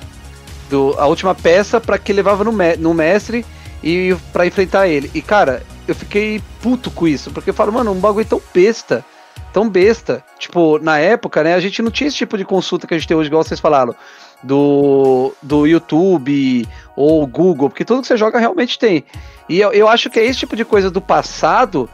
[0.68, 3.44] do a última peça pra que levava no, me- no mestre
[3.82, 5.10] e pra enfrentar ele.
[5.14, 9.04] E cara, eu fiquei puto com isso, porque eu falo, mano, um bagulho tão besta,
[9.52, 10.24] tão besta.
[10.38, 13.06] Tipo, na época, né, a gente não tinha esse tipo de consulta que a gente
[13.06, 13.94] tem hoje, igual vocês falaram,
[14.42, 19.04] do, do YouTube ou Google, porque tudo que você joga realmente tem.
[19.48, 21.88] E eu, eu acho que é esse tipo de coisa do passado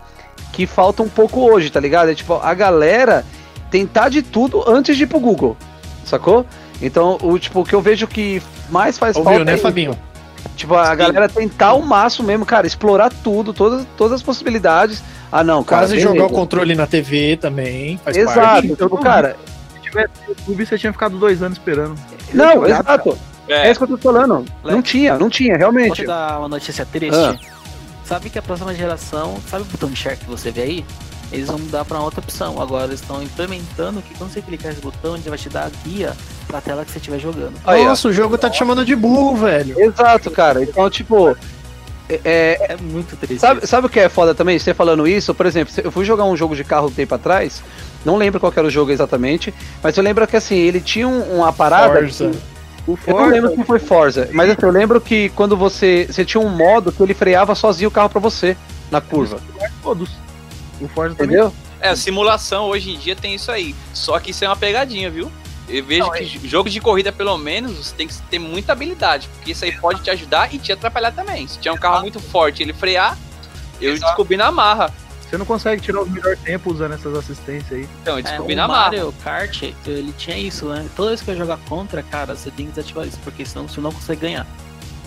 [0.52, 2.10] que falta um pouco hoje, tá ligado?
[2.10, 3.24] É tipo, a galera
[3.70, 5.56] tentar de tudo antes de ir pro Google,
[6.04, 6.46] sacou?
[6.80, 9.98] Então, o, tipo, o que eu vejo que mais faz Ouviu, falta né, é Fabinho?
[10.54, 10.96] Tipo, a Sim.
[10.96, 15.02] galera tentar o máximo mesmo, cara, explorar tudo, todas, todas as possibilidades.
[15.30, 15.82] Ah, não, cara.
[15.82, 16.12] Quase beleza.
[16.14, 17.98] jogar o controle na TV também.
[17.98, 18.68] Faz Exato, parte.
[18.68, 19.36] então, cara.
[19.74, 21.96] Se tivesse YouTube, você tinha ficado dois anos esperando.
[22.32, 23.18] Não, exato.
[23.48, 23.70] É.
[23.70, 24.44] isso que eu tô falando.
[24.64, 24.82] Não Leque.
[24.82, 25.94] tinha, não tinha, Vou realmente.
[26.02, 27.16] te dar uma notícia triste.
[27.16, 27.36] Ah.
[28.04, 30.84] Sabe que a próxima geração, sabe o botão de share que você vê aí?
[31.32, 32.60] Eles vão mudar pra outra opção.
[32.60, 35.70] Agora eles estão implementando que quando você clicar esse botão, ele vai te dar a
[35.84, 36.12] guia
[36.46, 37.52] pra tela que você estiver jogando.
[37.64, 37.88] Aí, ó.
[37.88, 39.78] Nossa, o jogo tá te chamando de burro, velho.
[39.80, 40.62] Exato, cara.
[40.62, 41.36] Então, tipo.
[42.08, 43.40] é- é, É muito triste.
[43.40, 43.66] Sabe, isso.
[43.68, 44.58] sabe o que é foda também?
[44.58, 47.62] Você falando isso, por exemplo, eu fui jogar um jogo de carro um tempo atrás,
[48.04, 51.36] não lembro qual era o jogo exatamente, mas eu lembro que assim, ele tinha um-
[51.38, 51.94] uma parada.
[51.94, 52.30] Forza.
[52.30, 56.06] que- eu não lembro se foi Forza, mas assim, eu lembro que quando você.
[56.08, 58.56] Você tinha um modo que ele freava sozinho o carro pra você
[58.92, 59.40] na curva.
[59.82, 60.08] todos.
[60.80, 61.34] O Forza também.
[61.36, 61.52] Entendeu?
[61.80, 63.74] É, a simulação hoje em dia tem isso aí.
[63.92, 65.30] Só que isso é uma pegadinha, viu?
[65.68, 69.28] Eu vejo Não, que jogo de corrida, pelo menos, você tem que ter muita habilidade.
[69.34, 71.46] Porque isso aí pode te ajudar e te atrapalhar também.
[71.48, 73.18] Se tiver um carro muito forte e ele frear,
[73.80, 74.06] eu Exato.
[74.10, 74.92] descobri na marra.
[75.28, 77.88] Você não consegue tirar os melhores tempos usando essas assistências aí.
[78.00, 78.82] Então, eu É, descobri o na marra.
[78.84, 80.86] Mario Kart, ele tinha isso, né?
[80.94, 83.80] Toda vez que eu jogar contra, cara, você tem que desativar isso, porque senão você
[83.80, 84.46] não consegue ganhar.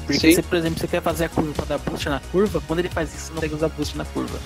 [0.06, 0.34] Porque Sim.
[0.36, 2.90] se, por exemplo, você quer fazer a curva pra dar boost na curva, quando ele
[2.90, 4.38] faz isso, você não consegue usar boost na curva.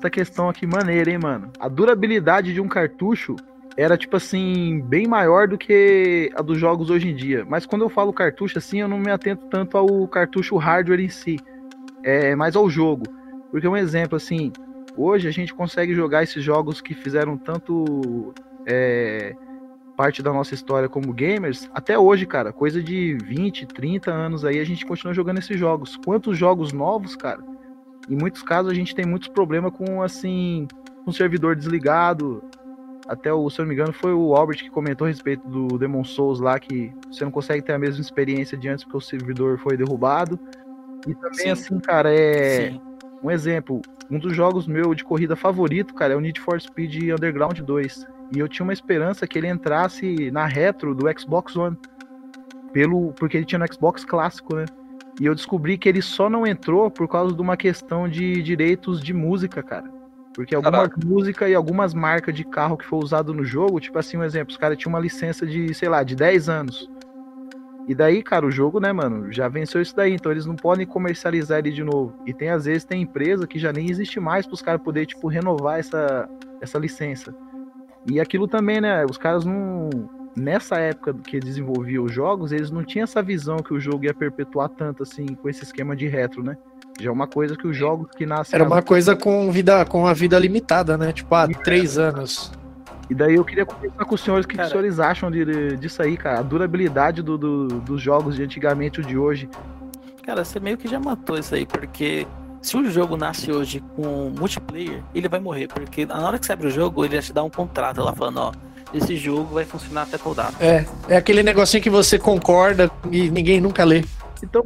[0.00, 1.52] Outra questão aqui maneira, hein, mano.
[1.60, 3.36] A durabilidade de um cartucho
[3.76, 7.44] era, tipo assim, bem maior do que a dos jogos hoje em dia.
[7.46, 11.10] Mas quando eu falo cartucho, assim, eu não me atento tanto ao cartucho hardware em
[11.10, 11.38] si.
[12.02, 13.04] É mais ao jogo.
[13.50, 14.50] Porque um exemplo, assim,
[14.96, 18.32] hoje a gente consegue jogar esses jogos que fizeram tanto
[18.64, 19.36] é,
[19.98, 24.60] parte da nossa história como gamers, até hoje, cara, coisa de 20, 30 anos aí,
[24.60, 25.98] a gente continua jogando esses jogos.
[26.02, 27.59] Quantos jogos novos, cara?
[28.10, 30.66] Em muitos casos a gente tem muitos problemas com assim,
[31.06, 32.42] um servidor desligado.
[33.08, 35.78] Até o, se eu não me engano, foi o Albert que comentou a respeito do
[35.78, 39.00] Demon Souls lá, que você não consegue ter a mesma experiência de antes porque o
[39.00, 40.38] servidor foi derrubado.
[41.06, 41.50] E também, Sim.
[41.50, 42.72] assim, cara, é.
[42.72, 42.80] Sim.
[43.22, 47.12] Um exemplo, um dos jogos meu de corrida favorito, cara, é o Need for Speed
[47.12, 48.06] Underground 2.
[48.34, 51.76] E eu tinha uma esperança que ele entrasse na retro do Xbox One.
[52.72, 54.64] Pelo, porque ele tinha no Xbox clássico, né?
[55.20, 59.02] E eu descobri que ele só não entrou por causa de uma questão de direitos
[59.02, 59.84] de música, cara.
[60.34, 64.16] Porque algumas músicas e algumas marcas de carro que foi usado no jogo, tipo assim,
[64.16, 66.90] um exemplo, os caras tinham uma licença de, sei lá, de 10 anos.
[67.86, 70.86] E daí, cara, o jogo, né, mano, já venceu isso daí, então eles não podem
[70.86, 72.14] comercializar ele de novo.
[72.24, 75.28] E tem, às vezes, tem empresa que já nem existe mais pros caras poderem, tipo,
[75.28, 76.26] renovar essa,
[76.62, 77.34] essa licença.
[78.06, 79.90] E aquilo também, né, os caras não,
[80.36, 84.14] nessa época que desenvolvia os jogos, eles não tinham essa visão que o jogo ia
[84.14, 86.56] perpetuar tanto assim com esse esquema de retro, né?
[86.98, 88.54] Já é uma coisa que os jogos que nascem.
[88.58, 91.12] Era uma coisa com vida, com a vida limitada, né?
[91.12, 92.52] Tipo, há três anos.
[93.08, 95.76] E daí eu queria conversar com os senhores o que, que os senhores acham de,
[95.76, 96.38] disso aí, cara.
[96.40, 99.48] A durabilidade do, do- dos jogos de antigamente e o de hoje.
[100.22, 102.26] Cara, você meio que já matou isso aí, porque
[102.62, 106.52] se o jogo nasce hoje com multiplayer, ele vai morrer, porque na hora que você
[106.52, 108.52] abre o jogo, ele já te dá um contrato lá falando, ó,
[108.92, 110.54] esse jogo vai funcionar até tal data.
[110.60, 114.04] É, é aquele negocinho que você concorda e ninguém nunca lê.
[114.42, 114.62] Então,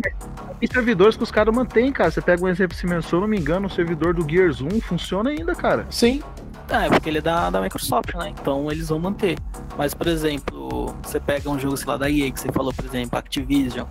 [0.61, 2.11] tem servidores que os caras mantêm, cara.
[2.11, 5.30] Você pega um exemplo, se eu não me engano, o servidor do Gears 1 funciona
[5.30, 5.87] ainda, cara.
[5.90, 6.22] Sim.
[6.70, 8.33] Ah, é porque ele é da, da Microsoft, né?
[8.40, 9.37] Então eles vão manter.
[9.76, 12.85] Mas, por exemplo, você pega um jogo, sei lá, da EA, que você falou, por
[12.85, 13.87] exemplo, Activision.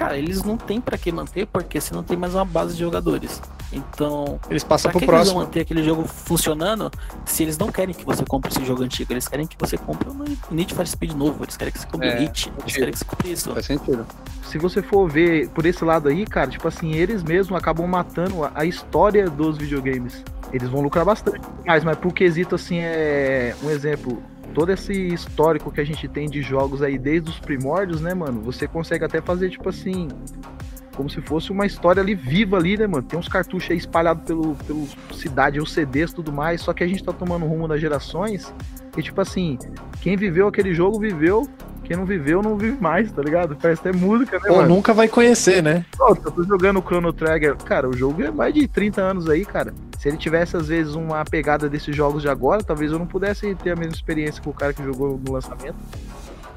[0.00, 2.80] Cara, eles não tem pra que manter, porque você não tem mais uma base de
[2.80, 3.38] jogadores.
[3.70, 5.40] Então, Eles passam pra pro que, que eles vão próximo.
[5.40, 6.90] manter aquele jogo funcionando
[7.26, 9.12] se eles não querem que você compre esse jogo antigo?
[9.12, 12.08] Eles querem que você compre um Need for Speed novo, eles querem que você compre
[12.08, 13.52] É, Hit, eles querem que você compre isso.
[13.52, 14.06] Faz sentido.
[14.42, 18.42] Se você for ver por esse lado aí, cara, tipo assim, eles mesmos acabam matando
[18.42, 20.24] a, a história dos videogames.
[20.50, 24.22] Eles vão lucrar bastante mais, mas pro quesito, assim, é um exemplo.
[24.54, 28.42] Todo esse histórico que a gente tem de jogos aí desde os primórdios, né, mano?
[28.42, 30.08] Você consegue até fazer, tipo assim,
[30.96, 33.02] como se fosse uma história ali viva ali, né, mano?
[33.02, 36.86] Tem uns cartuchos aí espalhados pelo, pelo cidade, os CDs tudo mais, só que a
[36.86, 38.52] gente tá tomando rumo das gerações
[38.96, 39.56] e, tipo assim,
[40.00, 41.48] quem viveu aquele jogo viveu,
[41.90, 43.56] quem não viveu não vive mais, tá ligado?
[43.60, 44.68] Parece até música, né, Ou mano?
[44.76, 45.84] nunca vai conhecer, né?
[45.98, 47.56] Pô, eu tô jogando o Chrono Trigger.
[47.56, 49.74] Cara, o jogo é mais de 30 anos aí, cara.
[49.98, 53.56] Se ele tivesse, às vezes, uma pegada desses jogos de agora, talvez eu não pudesse
[53.56, 55.74] ter a mesma experiência que o cara que jogou no lançamento.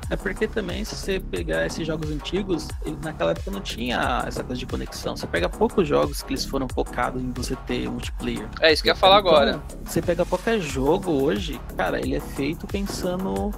[0.07, 4.43] É porque também, se você pegar esses jogos antigos, ele- naquela época não tinha essa
[4.43, 5.17] coisa de conexão.
[5.17, 8.45] Você pega poucos jogos que eles foram focados em você ter multiplayer.
[8.61, 9.59] É isso que eu ia falar Então, agora.
[9.83, 13.49] Você pega qualquer jogo hoje, cara, ele é feito pensando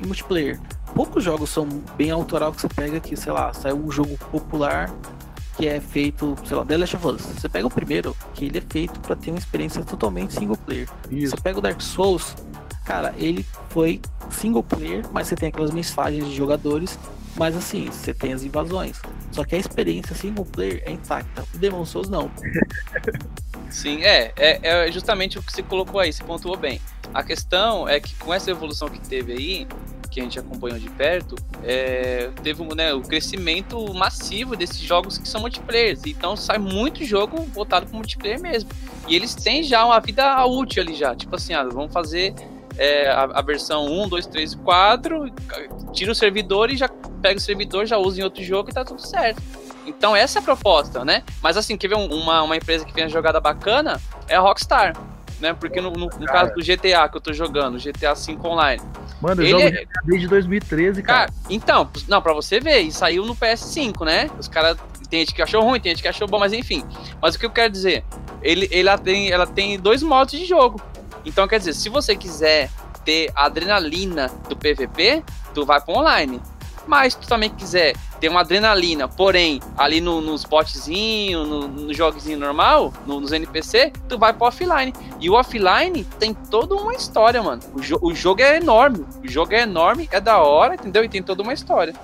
[0.00, 0.60] em multiplayer.
[0.94, 4.94] Poucos jogos são bem autoral que você pega que, sei lá, sai um jogo popular
[5.56, 7.22] que é feito, sei lá, The Last of Us.
[7.22, 10.88] Você pega o primeiro, que ele é feito pra ter uma experiência totalmente single player.
[11.10, 11.36] Isso.
[11.36, 12.34] Você pega o Dark Souls,
[12.84, 16.98] cara, ele foi single player, mas você tem aquelas mensagens de jogadores,
[17.36, 19.00] mas assim, você tem as invasões.
[19.32, 21.44] Só que a experiência single player é intacta.
[21.54, 22.30] O Demon Souls não.
[23.70, 26.80] Sim, é, é, é justamente o que você colocou aí, você pontuou bem.
[27.12, 29.68] A questão é que com essa evolução que teve aí,
[30.14, 35.28] que a gente acompanhou de perto, é, teve né, o crescimento massivo desses jogos que
[35.28, 35.98] são multiplayer.
[36.06, 38.70] Então sai muito jogo voltado para multiplayer mesmo.
[39.08, 41.16] E eles têm já uma vida útil ali já.
[41.16, 42.32] Tipo assim, ah, vamos fazer
[42.78, 45.32] é, a, a versão 1, 2, 3 e 4,
[45.92, 46.88] tira o servidor e já
[47.20, 49.42] pega o servidor, já usa em outro jogo e tá tudo certo.
[49.84, 51.24] Então essa é a proposta, né?
[51.42, 54.00] Mas assim, quer ver um- uma, uma empresa que tem uma jogada bacana?
[54.28, 54.94] É a Rockstar.
[55.40, 55.52] Né?
[55.52, 58.82] Porque no, no- no caso do GTA que eu tô jogando, GTA V Online.
[59.20, 61.18] Mano, eu Ele jogo é- GTA desde 2013, cara.
[61.26, 64.30] Cara, então, não, pra você ver, e saiu no PS5, né?
[64.38, 64.76] Os caras.
[65.10, 66.82] Tem gente que achou ruim, tem gente que achou bom, mas enfim.
[67.20, 68.04] Mas o que eu quero dizer?
[68.42, 70.80] Ele, ela, tem, ela tem dois modos de jogo.
[71.24, 72.70] Então, quer dizer, se você quiser
[73.04, 76.40] ter a adrenalina do PVP, tu vai pro online.
[76.86, 81.94] Mas se tu também quiser ter uma adrenalina, porém, ali no, nos botzinhos, no, no
[81.94, 84.92] joguinho normal, no- nos NPC, tu vai pro offline.
[85.20, 87.62] E o offline tem toda uma história, mano.
[87.74, 89.04] O, jo- o jogo é enorme.
[89.22, 91.02] O jogo é enorme, é da hora, entendeu?
[91.04, 91.94] E tem toda uma história.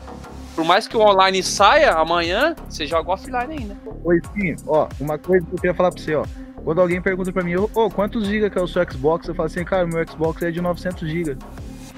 [0.54, 3.76] Por mais que o online saia amanhã, você joga offline ainda.
[4.02, 6.24] Pois sim, ó, uma coisa que eu queria falar pra você, ó.
[6.64, 9.26] Quando alguém pergunta pra mim, ô, ô, quantos GB que é o seu Xbox?
[9.28, 11.38] Eu falo assim, cara, meu Xbox é de 900 GB.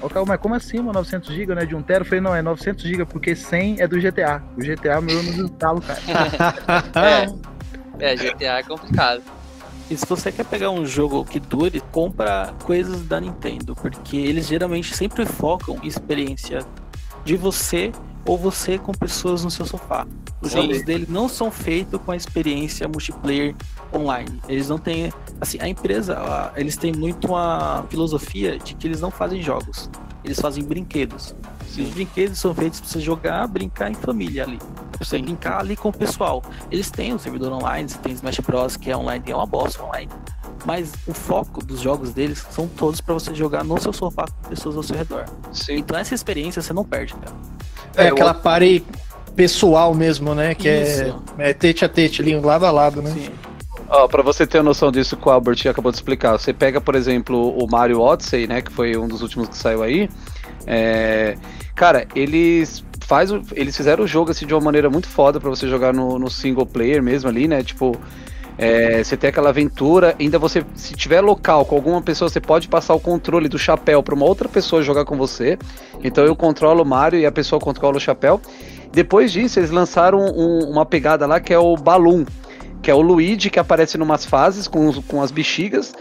[0.03, 1.65] Ó, cara, mas como assim, mano, 900 GB, né?
[1.65, 2.01] De 1 tera?
[2.01, 4.43] Eu falei, não, é 900 GB, porque 100 é do GTA.
[4.57, 6.01] O GTA meu eu não instalo, cara.
[7.99, 9.21] É, GTA é complicado.
[9.89, 14.47] E se você quer pegar um jogo que dure, compra coisas da Nintendo, porque eles
[14.47, 16.65] geralmente sempre focam em experiência
[17.23, 17.91] de você
[18.25, 20.07] ou você com pessoas no seu sofá.
[20.41, 20.61] Os Sim.
[20.61, 23.55] jogos dele não são feitos com a experiência multiplayer
[23.93, 24.41] online.
[24.47, 29.11] Eles não têm, assim, a empresa, eles têm muito uma filosofia de que eles não
[29.11, 29.89] fazem jogos,
[30.23, 31.35] eles fazem brinquedos.
[31.77, 34.57] E os brinquedos são feitos para você jogar, brincar em família ali.
[34.57, 36.43] Pra você brincar ali com o pessoal.
[36.71, 39.83] Eles têm um servidor online, você tem Smash Bros, que é online, é uma bosta
[39.83, 40.09] online.
[40.65, 44.49] Mas o foco dos jogos deles são todos para você jogar no seu sofá com
[44.49, 45.25] pessoas ao seu redor.
[45.51, 45.77] Sim.
[45.77, 47.35] Então essa experiência você não perde, cara.
[47.95, 48.83] É, É, aquela party
[49.35, 50.55] pessoal mesmo, né?
[50.55, 51.23] Que é, Isso.
[51.37, 53.11] é tete a tete ali, lado a lado, né?
[53.11, 53.29] Sim.
[53.89, 56.79] Ó, pra você ter a noção disso que o Albert acabou de explicar, você pega,
[56.79, 60.09] por exemplo, o Mario Odyssey, né, que foi um dos últimos que saiu aí,
[60.65, 61.35] é,
[61.75, 65.49] cara, eles faz o- eles fizeram o jogo assim de uma maneira muito foda pra
[65.49, 67.97] você jogar no, no single player mesmo ali, né, tipo,
[68.55, 72.67] É, você tem aquela aventura, ainda você, se tiver local com alguma pessoa, você pode
[72.67, 75.57] passar o controle do chapéu para uma outra pessoa jogar com você.
[76.03, 78.39] Então eu controlo o Mario e a pessoa controla o chapéu.
[78.91, 82.25] Depois disso, eles lançaram um- uma pegada lá que é o Balloon,
[82.79, 85.91] que é o Luigi que aparece numas fases com, com as bexigas.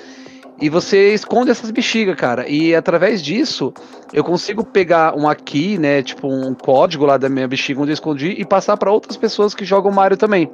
[0.62, 2.48] E você esconde essas bexigas, cara.
[2.48, 3.75] E através disso,
[4.12, 6.05] eu consigo pegar um aqui, né?
[6.05, 9.57] Tipo um código lá da minha bexiga onde eu escondi e passar para outras pessoas
[9.57, 10.48] que jogam Mario também.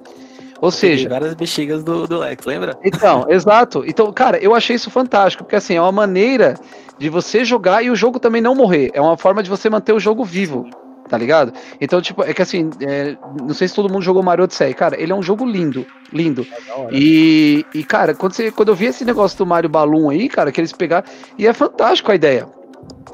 [0.63, 2.79] Ou seja, várias bexigas do, do Lex, lembra?
[2.83, 3.85] então, exato.
[3.87, 6.55] Então, cara, eu achei isso fantástico, porque assim, é uma maneira
[6.99, 8.91] de você jogar e o jogo também não morrer.
[8.95, 10.71] É uma forma de você manter o jogo vivo,
[11.09, 11.53] tá ligado?
[11.81, 15.01] Então, tipo, é que assim, é, não sei se todo mundo jogou Mario Odyssey, cara,
[15.01, 16.47] ele é um jogo lindo, lindo.
[16.93, 20.53] E, e cara, quando, você, quando eu vi esse negócio do Mario Balloon aí, cara,
[20.53, 22.58] que eles pegaram, e é fantástico a ideia.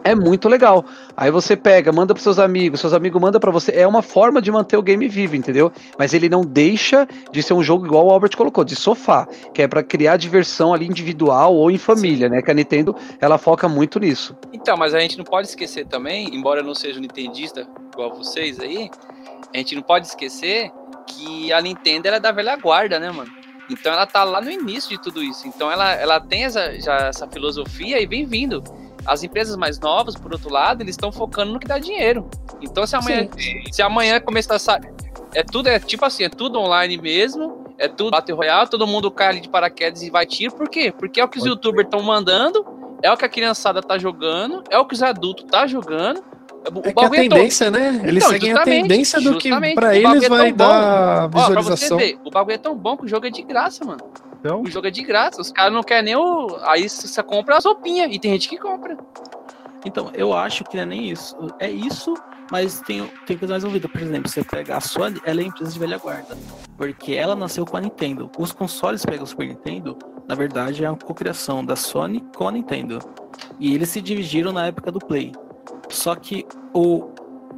[0.02, 0.84] É muito legal.
[1.16, 3.72] Aí você pega, manda pros seus amigos, seus amigos mandam pra você.
[3.72, 5.72] É uma forma de manter o game vivo, entendeu?
[5.98, 9.62] Mas ele não deixa de ser um jogo igual o Albert colocou, de sofá, que
[9.62, 12.42] é pra criar diversão ali individual ou em família, né?
[12.42, 14.36] Que a Nintendo, ela foca muito nisso.
[14.52, 18.14] Então, mas a gente não pode esquecer também, embora eu não seja um nintendista igual
[18.14, 18.90] vocês aí,
[19.52, 20.70] a gente não pode esquecer
[21.06, 23.30] que a Nintendo ela é da velha guarda, né, mano?
[23.70, 25.46] Então ela tá lá no início de tudo isso.
[25.48, 28.62] Então ela, ela tem essa, já essa filosofia e vem vindo.
[29.06, 32.28] As empresas mais novas, por outro lado, eles estão focando no que dá dinheiro.
[32.62, 33.28] Então se amanhã,
[33.70, 34.80] se amanhã começar a
[35.34, 39.10] é tudo é tipo assim, é tudo online mesmo, é tudo Battle Royale, todo mundo
[39.10, 40.54] cai ali de paraquedas e vai tiro.
[40.54, 40.92] Por quê?
[40.96, 42.64] Porque é o que os youtubers estão mandando,
[43.02, 46.22] é o que a criançada tá jogando, é o que os adultos tá jogando.
[46.72, 48.00] O É que a bagulho é tendência, né?
[48.04, 50.56] Eles Então, seguem a tendência do que bagulho eles é tão vai bom.
[50.56, 51.98] dar Ó, pra você visualização.
[51.98, 54.00] ver, o bagulho é tão bom que o jogo é de graça, mano.
[54.44, 55.40] Então, O jogo é de graça.
[55.40, 56.58] Os caras não querem nem o.
[56.64, 58.14] Aí você compra as roupinhas.
[58.14, 58.94] E tem gente que compra.
[59.86, 61.34] Então, eu acho que não é nem isso.
[61.58, 62.14] É isso,
[62.50, 63.88] mas tem, tem coisa mais envolvida.
[63.88, 66.36] Por exemplo, você pega a Sony, ela é empresa de velha guarda.
[66.76, 68.30] Porque ela nasceu com a Nintendo.
[68.38, 69.96] Os consoles pegam o Super Nintendo,
[70.28, 72.98] na verdade, é uma cocriação da Sony com a Nintendo.
[73.58, 75.32] E eles se dividiram na época do Play.
[75.88, 77.12] Só que o.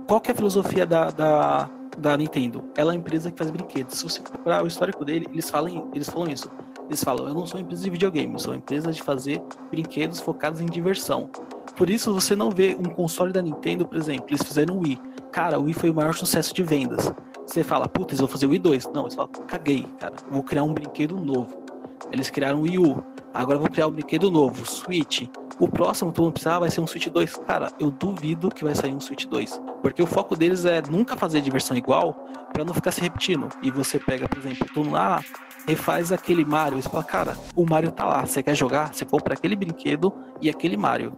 [0.06, 1.68] Qual que é a filosofia da, da,
[1.98, 2.64] da Nintendo?
[2.76, 3.98] Ela é uma empresa que faz brinquedos.
[3.98, 6.48] Se você procurar o histórico dele, eles falam, eles falam isso.
[6.86, 10.60] Eles falam, eu não sou empresa de videogame, eu sou empresa de fazer brinquedos focados
[10.60, 11.28] em diversão.
[11.76, 15.00] Por isso você não vê um console da Nintendo, por exemplo, eles fizeram o Wii.
[15.32, 17.12] Cara, o Wii foi o maior sucesso de vendas.
[17.46, 18.86] Você fala, putz, eles vão fazer o Wii 2.
[18.94, 21.64] Não, eles falam, caguei, cara, vou criar um brinquedo novo.
[22.12, 25.28] Eles criaram o Wii U, agora vou criar um brinquedo novo, Switch.
[25.58, 27.36] O próximo todo mundo precisar vai ser um Switch 2.
[27.46, 29.60] Cara, eu duvido que vai sair um Switch 2.
[29.82, 32.12] Porque o foco deles é nunca fazer diversão igual
[32.52, 33.48] pra não ficar se repetindo.
[33.62, 35.22] E você pega, por exemplo, mundo, ah,
[35.66, 36.80] refaz aquele Mario.
[36.80, 38.24] Você fala, cara, o Mario tá lá.
[38.24, 38.94] Você quer jogar?
[38.94, 41.12] Você compra aquele brinquedo e aquele Mario.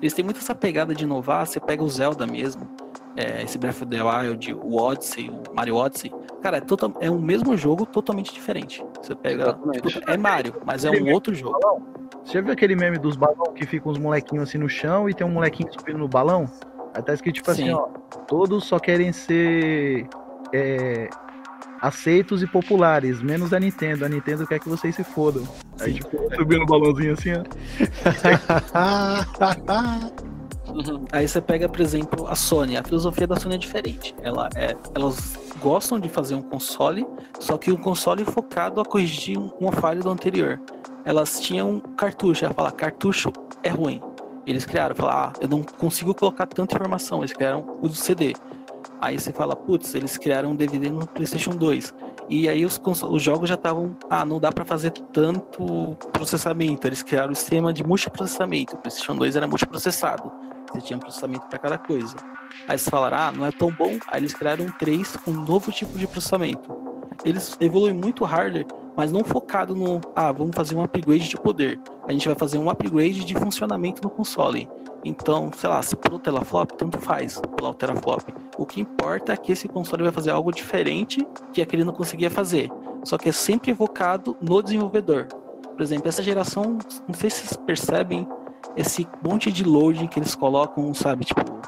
[0.00, 1.46] Eles têm muito essa pegada de inovar.
[1.46, 2.68] Você pega o Zelda mesmo,
[3.16, 6.12] é, esse Breath of the Wild, o Odyssey, o Mario Odyssey.
[6.42, 8.84] Cara, é, total, é o mesmo jogo totalmente diferente.
[9.00, 9.56] Você pega.
[9.72, 11.56] Tipo, é Mario, mas é um outro jogo.
[12.24, 15.14] você já viu aquele meme dos balões que ficam uns molequinhos assim no chão e
[15.14, 16.50] tem um molequinho subindo no balão?
[16.94, 17.72] Aí tá escrito tipo assim, Sim.
[17.72, 17.86] ó.
[18.26, 20.08] Todos só querem ser
[20.52, 21.08] é,
[21.82, 24.04] aceitos e populares, menos a Nintendo.
[24.04, 25.42] A Nintendo quer que vocês se fodam.
[25.80, 27.42] Aí tipo, subindo o balãozinho assim, ó.
[31.12, 32.76] Aí você pega, por exemplo, a Sony.
[32.76, 34.14] A filosofia da Sony é diferente.
[34.22, 37.06] Ela é, elas gostam de fazer um console,
[37.38, 40.60] só que um console focado a corrigir um- uma falha do anterior.
[41.04, 44.00] Elas tinham cartucho, ela fala, cartucho é ruim.
[44.46, 47.20] Eles criaram, falaram, ah, eu não consigo colocar tanta informação.
[47.20, 48.34] Eles criaram o CD.
[49.02, 51.92] Aí você fala, putz, eles criaram um DVD no PlayStation 2.
[52.28, 56.86] E aí os, os jogos já estavam, ah, não dá pra fazer tanto processamento.
[56.86, 58.76] Eles criaram o sistema de multiprocessamento.
[58.76, 60.30] O PlayStation 2 era multiprocessado.
[60.72, 62.14] Você tinha um processamento para cada coisa.
[62.68, 63.98] Aí eles falaram, ah, não é tão bom.
[64.06, 66.72] Aí eles criaram um 3 com um novo tipo de processamento.
[67.24, 71.80] Eles evoluem muito hardware, mas não focado no, ah, vamos fazer um upgrade de poder.
[72.06, 74.68] A gente vai fazer um upgrade de funcionamento no console.
[75.04, 78.22] Então, sei lá, se pulou teraflop, tanto faz pular o teraflop.
[78.58, 82.30] O que importa é que esse console vai fazer algo diferente que aquele não conseguia
[82.30, 82.70] fazer.
[83.04, 85.26] Só que é sempre focado no desenvolvedor.
[85.26, 88.28] Por exemplo, essa geração, não sei se vocês percebem
[88.76, 91.24] esse monte de loading que eles colocam, sabe?
[91.24, 91.60] Tipo,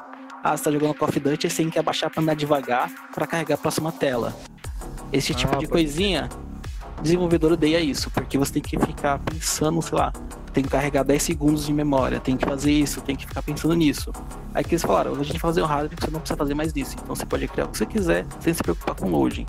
[0.43, 3.25] ah, você tá jogando Call of Duty, você tem que abaixar pra andar devagar para
[3.25, 4.33] carregar a próxima tela.
[5.11, 6.29] Esse tipo Ah, de coisinha,
[7.01, 10.13] desenvolvedor odeia isso, porque você tem que ficar pensando, sei lá,
[10.55, 13.75] tem que carregar 10 segundos de memória, tem que fazer isso, tem que ficar pensando
[13.75, 14.13] nisso.
[14.53, 16.95] Aí que eles falaram, a gente fazer um hardware você não precisa fazer mais disso.
[17.03, 19.45] Então você pode criar o que você quiser, sem se preocupar com loading.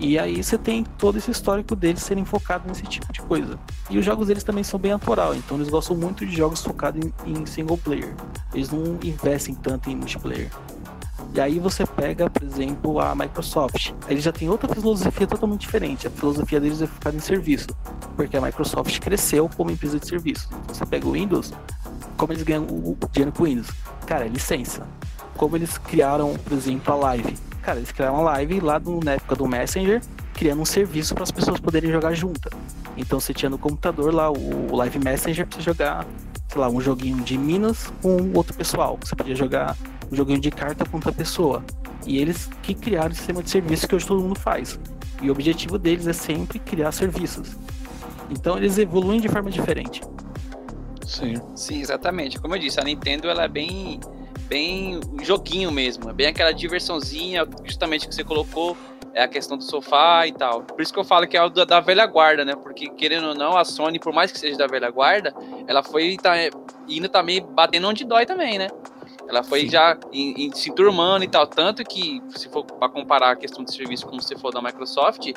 [0.00, 3.56] E aí você tem todo esse histórico deles serem focados nesse tipo de coisa.
[3.88, 7.00] E os jogos deles também são bem autoral, então eles gostam muito de jogos focados
[7.24, 8.12] em, em single player.
[8.52, 10.50] Eles não investem tanto em multiplayer.
[11.34, 13.92] E aí você pega, por exemplo, a Microsoft.
[14.08, 16.06] Eles já tem outra filosofia totalmente diferente.
[16.06, 17.68] A filosofia deles é ficar em serviço.
[18.16, 20.48] Porque a Microsoft cresceu como empresa de serviço.
[20.68, 21.52] Você pega o Windows,
[22.16, 23.68] como eles ganham o dinheiro com o Windows?
[24.06, 24.86] Cara, é licença.
[25.36, 27.36] Como eles criaram, por exemplo, a Live.
[27.60, 30.00] Cara, eles criaram a Live lá no, na época do Messenger,
[30.32, 32.52] criando um serviço para as pessoas poderem jogar juntas.
[32.96, 36.06] Então você tinha no computador lá o Live Messenger para você jogar,
[36.48, 38.98] sei lá, um joguinho de Minas com outro pessoal.
[39.04, 39.76] Você podia jogar
[40.10, 41.64] um joguinho de carta com outra pessoa.
[42.06, 44.78] E eles que criaram o sistema de serviço que hoje todo mundo faz.
[45.20, 47.56] E o objetivo deles é sempre criar serviços.
[48.30, 50.02] Então eles evoluem de forma diferente.
[51.04, 51.34] Sim.
[51.54, 52.38] Sim, exatamente.
[52.38, 54.00] Como eu disse, a Nintendo ela é bem
[54.48, 58.76] bem joguinho mesmo, é bem aquela diversãozinha, justamente que você colocou,
[59.12, 60.62] é a questão do sofá e tal.
[60.62, 62.54] Por isso que eu falo que é o da, da velha guarda, né?
[62.54, 65.34] Porque querendo ou não, a Sony, por mais que seja da velha guarda,
[65.66, 66.34] ela foi tá,
[66.86, 68.68] indo também batendo onde dói também, né?
[69.28, 69.70] Ela foi Sim.
[69.70, 73.64] já em, em, se turmando e tal, tanto que se for para comparar a questão
[73.64, 75.32] de serviço como você for da Microsoft,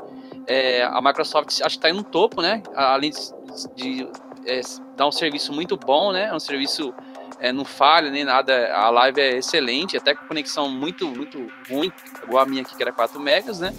[0.45, 2.61] é, a Microsoft acho que está no topo, né?
[2.75, 4.07] Além de, de
[4.45, 4.61] é,
[4.95, 6.31] dar um serviço muito bom, né?
[6.33, 6.93] Um serviço
[7.39, 11.91] é, não falha nem nada, a live é excelente, até com conexão muito, muito ruim,
[12.23, 13.73] igual a minha aqui que era 4 megas, né?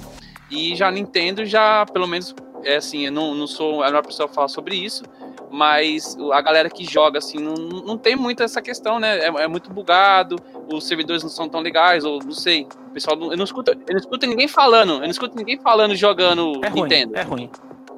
[0.51, 2.35] E já a Nintendo já, pelo menos,
[2.65, 5.05] é assim, eu não, não sou a melhor pessoa a falar sobre isso,
[5.51, 9.19] mas a galera que joga, assim, não, não tem muito essa questão, né?
[9.19, 10.37] É, é muito bugado,
[10.73, 13.73] os servidores não são tão legais, ou não sei, o pessoal não, eu não escuto,
[13.73, 17.17] eu não escuto ninguém falando, eu não escuto ninguém falando jogando É ruim, Nintendo.
[17.17, 17.51] é ruim.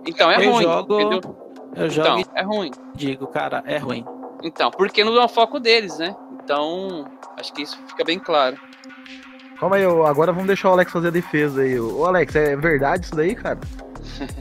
[0.07, 1.37] Então é eu ruim, jogo, entendeu?
[1.77, 2.71] Eu jogo Então, é ruim.
[2.95, 4.05] digo, cara, é ruim.
[4.43, 6.17] Então, porque não é o foco deles, né?
[6.43, 7.05] Então,
[7.39, 8.57] acho que isso fica bem claro.
[9.61, 11.79] Calma aí, agora vamos deixar o Alex fazer a defesa aí.
[11.79, 13.61] Ô, Alex, é verdade isso daí, cara?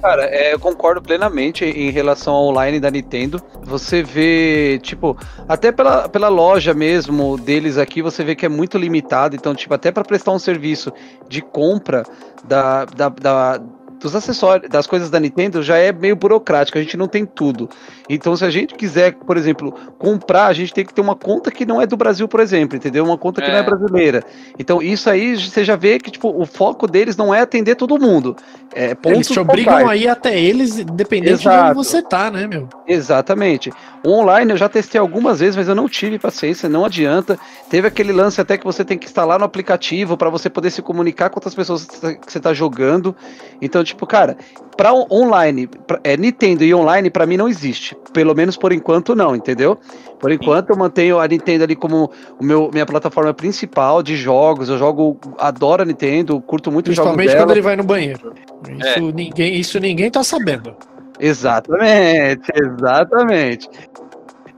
[0.02, 3.42] Cara, é, eu concordo plenamente em relação ao online da Nintendo.
[3.64, 5.18] Você vê, tipo,
[5.48, 9.36] até pela, pela loja mesmo deles aqui, você vê que é muito limitado.
[9.36, 10.92] Então, tipo, até para prestar um serviço
[11.28, 12.04] de compra
[12.44, 13.62] da, da, da-
[14.00, 16.76] dos acessórios, das coisas da Nintendo, já é meio burocrático.
[16.76, 17.70] A gente não tem tudo.
[18.10, 21.52] Então, se a gente quiser, por exemplo, comprar, a gente tem que ter uma conta
[21.52, 23.06] que não é do Brasil, por exemplo, entendeu?
[23.06, 23.64] Uma conta que não é É.
[23.64, 24.24] brasileira.
[24.58, 28.00] Então, isso aí você já vê que, tipo, o foco deles não é atender todo
[28.00, 28.36] mundo.
[28.74, 29.90] É Eles te obrigam focais.
[29.90, 31.66] a ir até eles, independente de Exato.
[31.66, 32.70] onde você tá, né, meu?
[32.88, 33.72] Exatamente.
[34.04, 37.38] O online eu já testei algumas vezes, mas eu não tive paciência, não adianta.
[37.70, 40.82] Teve aquele lance até que você tem que instalar no aplicativo para você poder se
[40.82, 43.16] comunicar com outras pessoas que você tá jogando.
[43.62, 44.38] Então, tipo, cara,
[44.78, 47.96] para online, pra, é Nintendo e online para mim não existe.
[48.14, 49.78] Pelo menos por enquanto não, entendeu?
[50.22, 54.70] Por enquanto eu mantenho a Nintendo ali como o meu, minha plataforma principal de jogos.
[54.70, 58.34] Eu jogo, adoro a Nintendo, curto muito os jogos Principalmente quando ele vai no banheiro.
[58.70, 59.12] Isso, É.
[59.12, 60.76] ninguém, isso ninguém tá sabendo.
[61.20, 63.70] Exatamente, exatamente.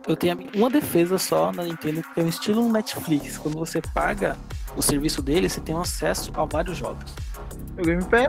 [0.05, 3.37] Eu tenho uma defesa só na Nintendo, que é um estilo Netflix.
[3.37, 4.35] Quando você paga
[4.75, 7.13] o serviço dele, você tem acesso a vários jogos.
[7.79, 8.27] O Game Pass.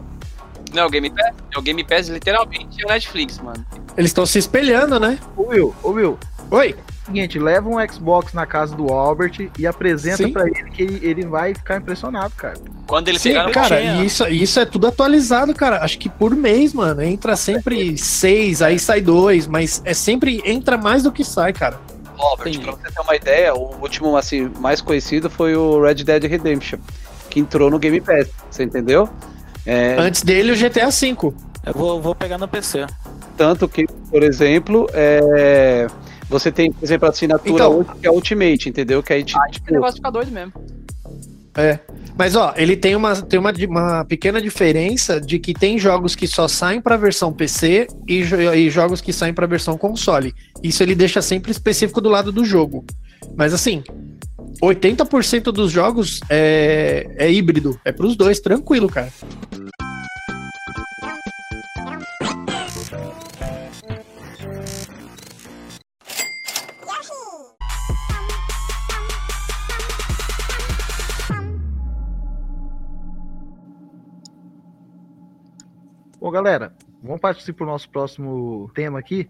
[0.73, 3.65] Não, o Game Pass, o Game Pass literalmente é o Netflix, mano.
[3.97, 5.19] Eles estão se espelhando, né?
[5.37, 6.19] Ô Will, ô Will.
[6.51, 6.75] Oi.
[7.07, 10.33] Seguinte, leva um Xbox na casa do Albert e apresenta Sim.
[10.33, 12.55] pra ele que ele, ele vai ficar impressionado, cara.
[12.87, 15.85] Quando ele Sim, pegar no cara, tinha- e isso, isso é tudo atualizado, cara.
[15.85, 17.03] Acho que por mês, mano.
[17.03, 21.79] Entra sempre seis, aí sai dois, mas é sempre entra mais do que sai, cara.
[22.17, 22.65] Robert, Entendi.
[22.65, 26.79] pra você ter uma ideia, o último assim, mais conhecido foi o Red Dead Redemption,
[27.29, 29.09] que entrou no Game Pass, você entendeu?
[29.67, 31.35] É, Antes dele, o GTA V.
[31.67, 32.87] Eu vou, vou pegar no PC.
[33.37, 35.87] tanto que, por exemplo, é,
[36.29, 39.03] você tem, por exemplo, a assinatura Então- hoje que é Ultimate, entendeu?
[39.03, 40.53] Que aí, te- O tipo, negócio fica doido mesmo.
[41.57, 41.79] É.
[42.19, 46.27] Mas ó, ele tem uma, tem uma, uma pequena diferença de que tem jogos que
[46.27, 50.35] só saem pra versão PC e, jo- e jogos que saem pra versão console.
[50.63, 52.85] Isso ele deixa sempre específico do lado do jogo.
[53.37, 53.83] Mas assim,
[54.63, 57.79] 80% dos jogos é, é híbrido.
[57.85, 59.13] É pros dois, tranquilo, cara.
[76.25, 76.73] Bom, galera,
[77.03, 79.29] vamos partir para o nosso próximo tema aqui.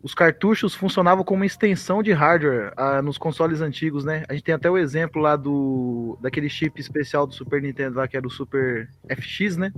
[0.00, 4.22] Os cartuchos funcionavam como extensão de hardware ah, nos consoles antigos, né?
[4.28, 8.06] A gente tem até o exemplo lá do daquele chip especial do Super Nintendo lá,
[8.06, 9.72] que era o Super FX, né?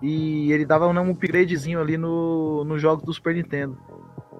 [0.00, 3.76] E ele dava um upgradezinho ali no, no jogo do Super Nintendo.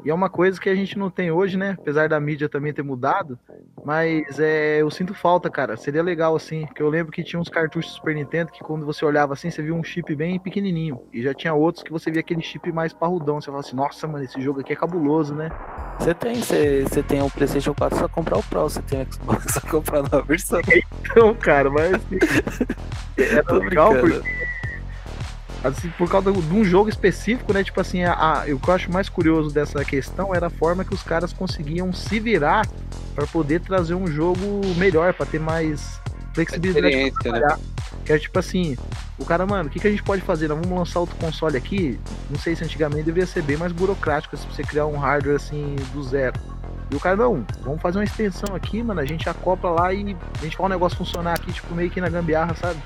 [0.07, 1.77] E é uma coisa que a gente não tem hoje, né?
[1.81, 3.37] Apesar da mídia também ter mudado.
[3.85, 5.77] Mas é, eu sinto falta, cara.
[5.77, 6.65] Seria legal assim.
[6.65, 9.61] Porque eu lembro que tinha uns cartuchos Super Nintendo que quando você olhava assim, você
[9.61, 11.03] via um chip bem pequenininho.
[11.13, 13.41] E já tinha outros que você via aquele chip mais parrudão.
[13.41, 15.51] Você fala assim, nossa, mano, esse jogo aqui é cabuloso, né?
[15.99, 18.63] Você tem, você, tem o PlayStation 4, só comprar o Pro.
[18.63, 20.61] Você tem o Xbox, só comprar a nova versão.
[21.01, 22.19] Então, cara, mas assim,
[23.19, 24.23] era Tô legal brincando.
[24.23, 24.47] porque
[25.65, 27.63] assim, por causa de um jogo específico, né?
[27.65, 30.85] Tipo assim, a, a- o que eu acho mais curioso dessa questão era a forma
[30.85, 32.67] que os caras conseguiam se virar
[33.15, 36.01] para poder trazer um jogo melhor, para ter mais
[36.35, 36.87] flexibilidade.
[36.95, 37.57] né?
[38.05, 38.77] Que é tipo assim,
[39.19, 40.47] o cara, mano, o que, que a gente pode fazer?
[40.49, 41.99] Nós vamos lançar outro console aqui.
[42.31, 45.75] Não sei se antigamente deveria ser bem mais burocrático se você criar um hardware assim
[45.93, 46.39] do zero.
[46.89, 49.01] E o cara, não, vamos fazer uma extensão aqui, mano.
[49.01, 52.01] A gente acopla lá e a gente faz o negócio funcionar aqui, tipo, meio que
[52.01, 52.79] na gambiarra, sabe?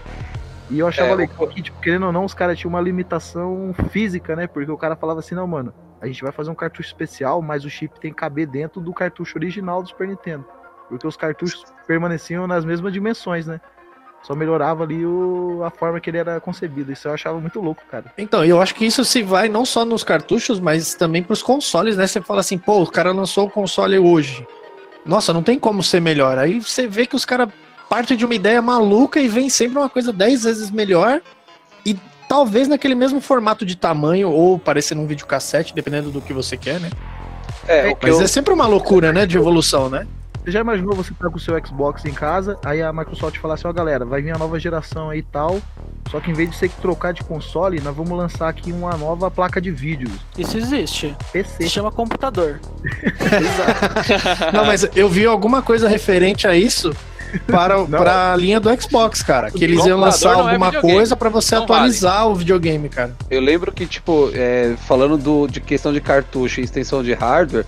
[0.71, 3.75] E eu achava É, legal que, tipo, querendo ou não, os caras tinham uma limitação
[3.91, 4.47] física, né?
[4.47, 7.65] Porque o cara falava assim, não, mano, a gente vai fazer um cartucho especial, mas
[7.65, 10.45] o chip tem que caber dentro do cartucho original do Super Nintendo.
[10.89, 13.61] Porque os cartuchos permaneciam nas mesmas dimensões, né?
[14.23, 16.93] Só melhorava ali o, a forma que ele era concebido.
[16.93, 18.13] Isso eu achava muito louco, cara.
[18.19, 21.97] Então, eu acho que isso se vai não só nos cartuchos, mas também pros consoles,
[21.97, 22.07] né?
[22.07, 24.47] Você fala assim, pô, o cara lançou o console hoje.
[25.07, 26.37] Nossa, não tem como ser melhor.
[26.39, 27.49] Aí você vê que os caras
[27.91, 31.21] partem de uma ideia maluca e vem sempre uma coisa 10 vezes melhor.
[31.85, 31.97] E
[32.29, 36.79] talvez naquele mesmo formato de tamanho, ou parecendo um videocassete, dependendo do que você quer,
[36.79, 36.89] né?
[37.67, 39.27] É, Mas eu- é sempre uma loucura, né?
[39.27, 40.07] De evolução, né?
[40.43, 43.55] Você já imaginou você tá com o seu Xbox em casa, aí a Microsoft falar
[43.55, 45.61] assim, ó galera, vai vir a nova geração aí e tal,
[46.11, 49.31] só que em vez de você trocar de console, nós vamos lançar aqui uma nova
[49.31, 51.15] placa de vídeo, Isso existe.
[51.33, 51.65] PC.
[51.65, 52.59] Se chama computador.
[54.53, 56.95] Não, mas eu vi alguma coisa referente a isso
[57.47, 59.51] para, para a linha do Xbox, cara.
[59.51, 60.95] Que eles iam lançar é alguma videogame.
[60.95, 63.15] coisa para você Não atualizar o videogame, cara.
[63.31, 67.67] Eu lembro que, tipo, é, falando do, de questão de cartucho e extensão de hardware,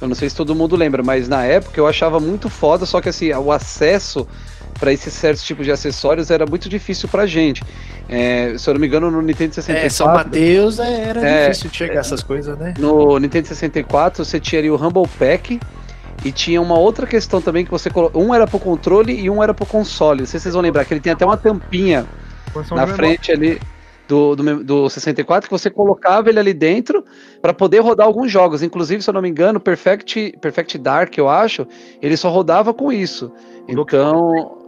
[0.00, 3.00] eu não sei se todo mundo lembra, mas na época eu achava muito foda, só
[3.00, 4.26] que assim, o acesso
[4.78, 7.62] para esses certos tipos de acessórios era muito difícil pra gente.
[8.08, 9.86] É, se eu não me engano, no Nintendo 64.
[9.86, 12.74] É, São Mateus é, era É, difícil de chegar a essas coisas, né?
[12.78, 15.60] No Nintendo 64 você tinha ali o Rumble Pack
[16.24, 18.22] e tinha uma outra questão também que você colocou.
[18.22, 20.20] Um era pro controle e um era pro console.
[20.20, 22.06] Não sei se vocês vão lembrar que ele tem até uma tampinha
[22.72, 23.60] na frente ali
[24.08, 27.04] do, do, do 64 que você colocava ele ali dentro
[27.40, 28.62] para poder rodar alguns jogos.
[28.62, 31.66] Inclusive, se eu não me engano, Perfect, Perfect Dark, eu acho,
[32.02, 33.32] ele só rodava com isso.
[33.68, 34.58] Então.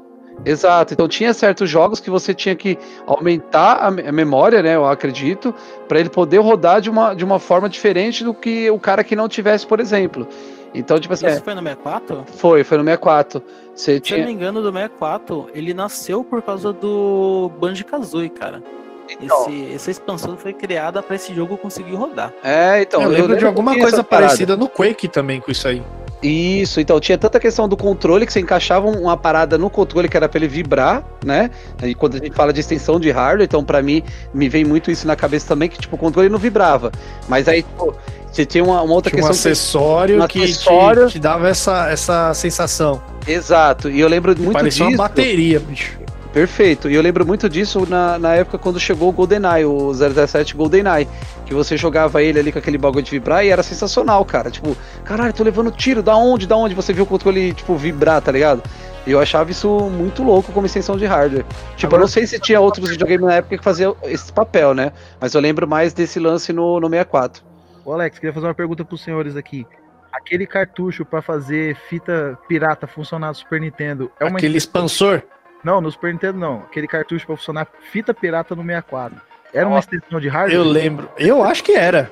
[0.44, 2.76] Exato, então tinha certos jogos que você tinha que
[3.06, 4.76] aumentar a, me- a memória, né?
[4.76, 5.54] Eu acredito,
[5.88, 9.16] para ele poder rodar de uma, de uma forma diferente do que o cara que
[9.16, 10.28] não tivesse, por exemplo.
[10.74, 12.24] Então, tipo assim, Isso é, foi no 64?
[12.36, 13.42] foi, foi no 64.
[13.74, 14.26] Você Se eu não tinha.
[14.26, 18.62] me engano, do 64, ele nasceu por causa do Banjo-Kazooie, cara.
[19.08, 22.32] Então, Esse, essa expansão foi criada pra esse jogo conseguir rodar.
[22.42, 23.02] é, então.
[23.02, 25.82] eu lembro de alguma que tinha coisa parecida no Quake também com isso aí.
[26.22, 30.08] Isso, então tinha tanta questão do controle que você encaixava um, uma parada no controle
[30.08, 31.50] que era pra ele vibrar, né?
[31.82, 34.02] E quando a gente fala de extensão de hardware, então pra mim
[34.32, 36.90] me vem muito isso na cabeça também, que tipo, o controle não vibrava.
[37.28, 37.94] Mas aí, tipo,
[38.32, 39.42] você tinha uma, uma outra Tinha um questão.
[39.50, 41.08] que- acessório um que te- acessório.
[41.08, 43.00] Te, dava essa, essa sensação.
[43.26, 44.96] Exato, e eu lembro muito Parecia disso.
[44.98, 45.98] uma bateria, bicho.
[46.36, 46.90] Perfeito.
[46.90, 51.08] E eu lembro muito disso na, na época quando chegou o GoldenEye, o 017 GoldenEye.
[51.46, 54.50] Que você jogava ele ali com aquele bagulho de vibrar e era sensacional, cara.
[54.50, 56.46] Tipo, caralho, tô levando tiro, da onde?
[56.46, 56.74] Da onde?
[56.74, 58.62] Você viu o controle, tipo, vibrar, tá ligado?
[59.06, 61.46] E eu achava isso muito louco como extensão de hardware.
[61.74, 64.92] Tipo, eu não sei se tinha outros videogames na época que faziam esse papel, né?
[65.18, 67.42] Mas eu lembro mais desse lance no, no 64.
[67.82, 69.66] Ô Alex, queria fazer uma pergunta pros senhores aqui.
[70.12, 75.22] Aquele cartucho pra fazer fita pirata funcionar no Super Nintendo é uma Aquele expansor.
[75.66, 76.58] Não, no Super Nintendo não.
[76.60, 79.20] Aquele cartucho pra funcionar fita pirata no 64.
[79.52, 80.54] Era uma extensão de hardware?
[80.54, 81.10] Eu lembro.
[81.18, 82.08] Eu acho que era.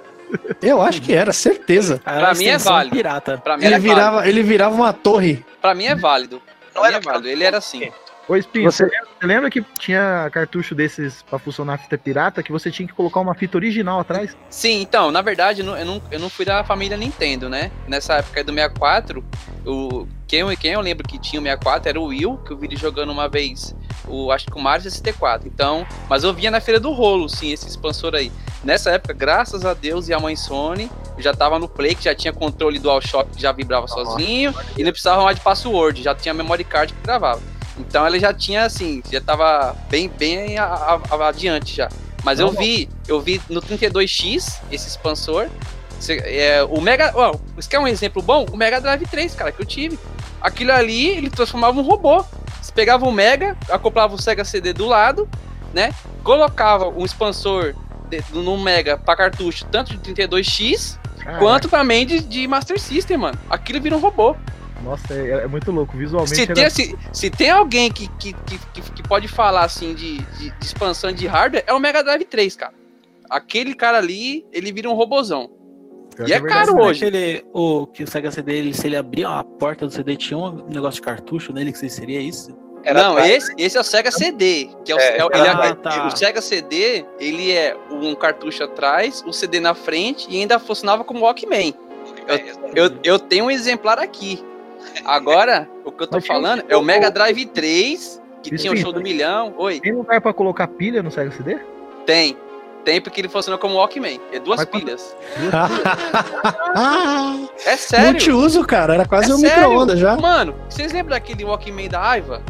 [0.61, 2.00] Eu acho que era, certeza.
[2.05, 2.96] Era Pra mim é válido.
[2.96, 3.38] pirata.
[3.38, 3.94] Pra mim Ele é válido.
[3.94, 5.44] virava, ele virava uma torre.
[5.62, 6.42] Pra mim é válido.
[6.72, 7.28] Pra Não era é válido.
[7.28, 7.92] Ele era assim.
[8.26, 9.26] Ô, Espinho, Você- você...
[9.26, 13.34] lembra, que tinha cartucho desses pra funcionar fita pirata que você tinha que colocar uma
[13.36, 14.36] fita original atrás?
[14.50, 17.70] Sim, então, na verdade, eu não, eu não, eu não fui da família Nintendo, né?
[17.86, 19.22] Nessa época do 64,
[19.66, 22.57] o, quem, eu- quem eu lembro que tinha o 64 era o Will, que eu
[22.57, 23.72] vi ele jogando uma vez,
[24.09, 25.47] o, acho que o Mario 64.
[25.47, 28.32] Então, mas eu via na feira do rolo, sim, esse expansor aí.
[28.64, 32.03] Nessa época, graças a Deus e a mãe Sony, eu já tava no Play, que
[32.05, 36.14] já tinha controle DualShock, que já vibrava sozinho, e não precisava mais de password, já
[36.14, 37.41] tinha memory card que gravava.
[37.78, 41.89] Então ela já tinha assim, já tava bem, bem a- a- a- adiante já.
[42.24, 45.49] Mas eu Não, vi, eu vi no 32X esse expansor.
[46.01, 47.12] Cê- é, o Mega.
[47.14, 48.47] Ó, isso quer um exemplo bom?
[48.53, 49.99] O Mega Drive 3, cara, que eu tive.
[50.45, 52.22] Aquilo ali, ele transformava um robô.
[52.61, 55.26] Você pegava o Mega, acoplava o Sega CD do lado,
[55.72, 55.92] né?
[56.22, 57.74] Colocava um expansor
[58.11, 63.16] de- no Mega para cartucho, tanto de 32X Caraca, quanto também de, de Master System,
[63.16, 63.38] mano.
[63.49, 64.36] Aquilo vira um robô.
[64.82, 65.97] Nossa, é, é muito louco.
[65.97, 69.64] Visualmente Se era- tem, se, se tem alguém que, que, que, que, que pode falar
[69.64, 72.74] assim de, de, de expansão de hardware, é o Mega Drive 3, cara.
[73.30, 75.51] Aquele cara ali, ele vira um robozão.
[76.15, 76.67] Pior e que é verdade.
[76.67, 77.05] caro hoje.
[77.05, 80.39] Aquele, o, que o Sega CD, ele, se ele abrir a porta do CD, tinha
[80.39, 82.57] um negócio de cartucho nele, que seria isso?
[82.85, 83.31] Era não, atrás.
[83.33, 84.69] esse, esse é o Sega CD.
[84.85, 86.07] Que é o, É, é é- ah, tá.
[86.07, 91.03] o Sega CD, ele é um cartucho atrás, o CD na frente e ainda funcionava
[91.03, 91.75] como Walkman.
[92.75, 94.43] Eu, eu tenho um exemplar aqui.
[95.05, 98.73] Agora, o que eu tô Mas falando é o Mega Drive 3, que Isso tinha
[98.73, 99.55] o show do milhão.
[99.57, 101.59] Oi, Tem lugar pra colocar pilha no Sega CD?
[102.05, 102.37] tem.
[102.85, 104.20] Tem porque ele funciona como Walkman.
[104.32, 105.16] É duas Mas pilhas.
[107.66, 108.07] É sério.
[108.11, 108.95] multiuso, cara.
[108.95, 110.16] Era quase É um micro-ondas já.
[110.16, 112.43] Mano, vocês lembram daquele Walkman da Aiva?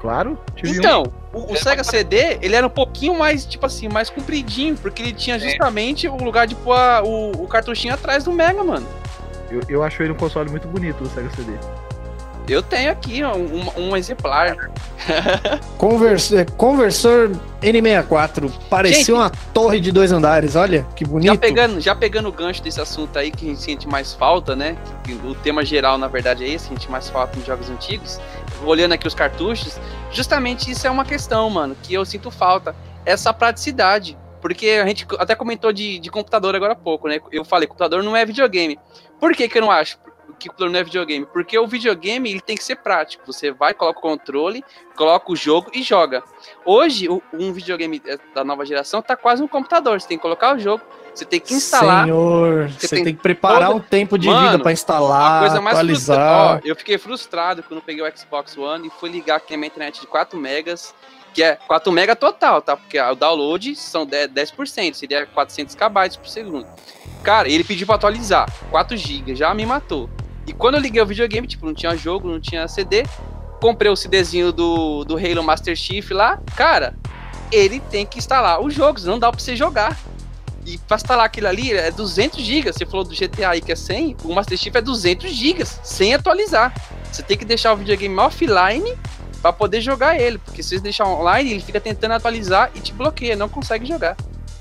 [0.00, 0.38] Claro.
[0.56, 0.74] Tive um.
[0.76, 1.02] Então,
[1.32, 5.12] o, o Sega CD, ele era um pouquinho mais, tipo assim, mais compridinho, porque ele
[5.12, 8.86] tinha justamente o lugar de pôr a- o, o cartuchinho atrás do Mega, mano.
[9.50, 11.52] Eu, eu acho ele um console muito bonito, o Sega CD.
[12.50, 14.48] Eu tenho aqui um, um exemplar.
[15.08, 17.30] É, Conversor
[17.62, 18.50] N64.
[18.68, 19.12] Parecia Gente.
[19.12, 20.56] uma torre de dois andares.
[20.56, 21.32] Olha, que bonito.
[21.32, 24.56] Já pegando, já pegando o gancho desse assunto aí que a gente sente mais falta,
[24.56, 24.76] né?
[25.24, 28.20] O tema geral, na verdade, é esse, a gente mais falta nos jogos antigos.
[28.64, 29.78] Olhando aqui os cartuchos,
[30.10, 32.74] justamente isso é uma questão, mano, que eu sinto falta.
[33.06, 34.18] Essa praticidade.
[34.40, 37.20] Porque a gente até comentou de, de computador agora há pouco, né?
[37.30, 38.76] Eu falei, computador não é videogame.
[39.20, 39.98] Por que, que eu não acho
[40.38, 41.26] que computador não é videogame?
[41.26, 43.24] Porque o videogame ele tem que ser prático.
[43.26, 44.64] Você vai, coloca o controle,
[44.96, 46.22] coloca o jogo e joga.
[46.64, 48.02] Hoje, o- um videogame
[48.34, 50.00] da nova geração tá quase um computador.
[50.00, 50.82] Você tem que colocar o jogo,
[51.14, 52.04] você tem que instalar.
[52.04, 55.40] Senhor, Você tem tem, que preparar toda- um tempo de Mano, vida pra A instalar,
[55.40, 56.56] coisa mais atualizar.
[56.56, 59.66] Ó, eu fiquei frustrado quando peguei o Xbox One e fui ligar aqui a minha
[59.68, 60.94] internet de 4 megas,
[61.32, 62.76] que é 4 mega total, tá?
[62.76, 66.66] Porque o download são 10%, 10% seria 400 KB por segundo.
[67.22, 70.08] Cara, ele pediu pra atualizar, 4 GB, já me matou.
[70.50, 73.04] E quando eu liguei o videogame, tipo, não tinha jogo, não tinha CD,
[73.60, 76.96] comprei o CDzinho do, do Halo Master Chief lá, cara,
[77.52, 79.96] ele tem que instalar os jogos, não dá pra você jogar.
[80.66, 82.72] E pra instalar aquilo ali é 200 GB.
[82.72, 86.14] Você falou do GTA aí que é 100, o Master Chief é 200 GB, sem
[86.14, 86.74] atualizar.
[87.12, 88.98] Você tem que deixar o videogame offline
[89.40, 92.92] pra poder jogar ele, porque se você deixar online, ele fica tentando atualizar e te
[92.92, 94.16] bloqueia, não consegue jogar.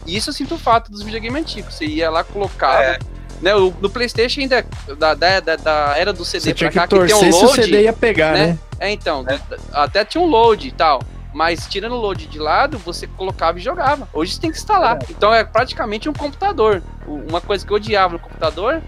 [0.06, 1.74] E isso eu sinto falta dos videogames antigos.
[1.74, 2.84] Você ia lá, colocava.
[2.84, 3.00] É.
[3.42, 4.66] Né, o- no PlayStation ainda,
[4.98, 7.30] da, da, da, da era do CD Você tinha pra cá, que que tem torcer
[7.30, 7.64] um se o load.
[7.64, 8.48] CD ia pegar, né?
[8.48, 8.60] né?
[8.80, 9.26] É, então,
[9.72, 11.02] até tinha um load e tal.
[11.34, 14.10] Mas tirando o load de lado, você colocava e jogava.
[14.12, 14.98] Hoje você tem que instalar.
[15.10, 16.82] Então é praticamente um computador.
[17.08, 18.82] Uma coisa que eu odiava no computador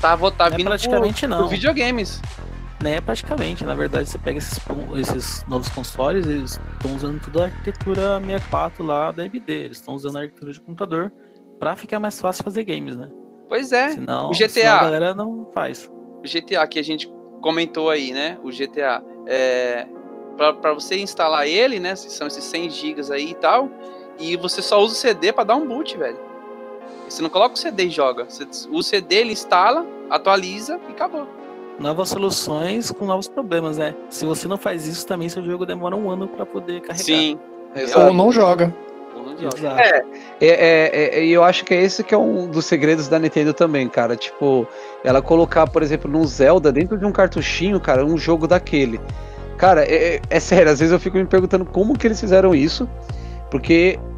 [0.00, 1.38] tava, tá Não é vindo praticamente por, não.
[1.42, 2.20] por videogames.
[2.82, 4.60] Nem é praticamente, na verdade, você pega esses,
[4.96, 9.94] esses novos consoles, eles estão usando toda a arquitetura 64 lá da AMD, eles estão
[9.94, 11.10] usando a arquitetura de computador
[11.58, 13.08] pra ficar mais fácil fazer games, né?
[13.48, 13.90] Pois é.
[13.90, 14.48] Senão, o GTA.
[14.48, 15.88] senão a galera não faz.
[15.88, 18.38] o GTA que a gente comentou aí, né?
[18.42, 19.02] O GTA.
[19.26, 19.86] É,
[20.36, 21.94] pra, pra você instalar ele, né?
[21.96, 23.68] São esses 100 GB aí e tal.
[24.18, 26.18] E você só usa o CD pra dar um boot, velho.
[27.08, 28.24] Você não coloca o CD e joga.
[28.24, 31.26] Você, o CD ele instala, atualiza e acabou.
[31.78, 33.94] Novas soluções com novos problemas, né?
[34.08, 37.04] Se você não faz isso, também seu jogo demora um ano pra poder carregar.
[37.04, 37.38] Sim.
[37.94, 38.74] Ou não joga.
[39.80, 40.04] É,
[40.40, 43.18] é, é, é, e eu acho que é esse que é um dos segredos da
[43.18, 44.16] Nintendo também, cara.
[44.16, 44.66] Tipo,
[45.04, 49.00] ela colocar, por exemplo, num Zelda, dentro de um cartuchinho, cara, um jogo daquele.
[49.56, 52.54] Cara, é, é- é sério, às vezes eu fico me perguntando como que eles fizeram
[52.54, 52.88] isso,
[53.50, 54.15] porque é-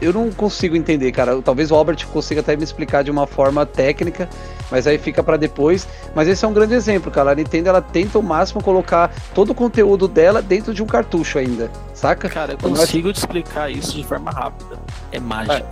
[0.00, 1.40] eu não consigo entender, cara.
[1.42, 4.28] Talvez o Albert consiga até me explicar de uma forma técnica,
[4.70, 5.88] mas aí fica pra depois.
[6.14, 7.32] Mas esse é um grande exemplo, cara.
[7.32, 11.38] A Nintendo ela tenta ao máximo colocar todo o conteúdo dela dentro de um cartucho
[11.38, 12.28] ainda, saca?
[12.28, 14.78] Cara, eu consigo te explicar isso de forma rápida.
[15.10, 15.66] É mágica.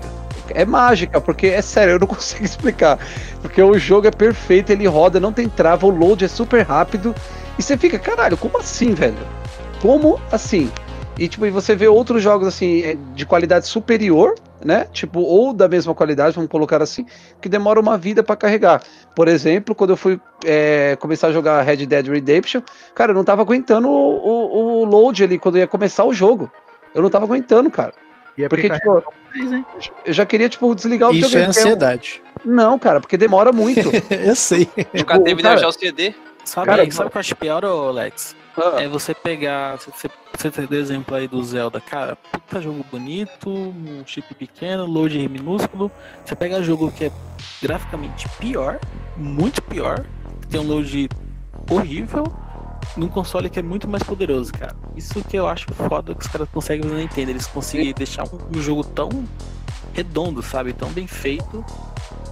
[0.50, 2.98] é mágica, porque é sério, eu não consigo explicar.
[3.40, 7.14] Porque o jogo é perfeito, ele roda, não tem trava, o load é super rápido.
[7.58, 9.16] E você fica, caralho, como assim, velho?
[9.80, 10.70] Como assim?
[11.18, 14.86] E tipo, e você vê outros jogos assim, é, de qualidade superior, né?
[14.92, 17.06] Tipo, ou da mesma qualidade, vamos colocar assim,
[17.40, 18.82] que demora uma vida pra carregar.
[19.14, 22.60] Por exemplo, quando eu fui é, começar a jogar Red Dead Redemption,
[22.94, 26.50] cara, eu não tava aguentando o, o- o load ali quando ia começar o jogo.
[26.94, 27.94] Eu não tava aguentando, cara.
[28.36, 29.02] E é Porque, tipo,
[29.34, 29.64] hein?
[30.04, 31.54] eu já queria, tipo, desligar o Isso é videogame.
[31.54, 32.22] porque ansiedade.
[32.44, 33.90] não, cara, porque demora muito.
[34.12, 34.68] eu sei.
[34.92, 36.14] Nunca teve cara- Neo Geo CD.
[36.44, 38.36] Sabe, Cara, sabe o que eu acho pior, ô Alex?
[38.56, 42.84] Ah, É você pegar, você, você ter o exemplo aí do Zelda, cara, puta jogo
[42.90, 45.90] bonito, um chip pequeno, load minúsculo.
[46.24, 47.12] Você pega jogo que é
[47.60, 48.80] graficamente pior,
[49.16, 50.06] muito pior,
[50.48, 51.08] tem um load
[51.70, 52.24] horrível,
[52.96, 54.74] num console que é muito mais poderoso, cara.
[54.96, 58.24] Isso que eu acho foda que os caras conseguem fazer na Nintendo, eles conseguem deixar
[58.24, 59.10] um, um jogo tão
[59.92, 61.64] redondo, sabe, tão bem feito,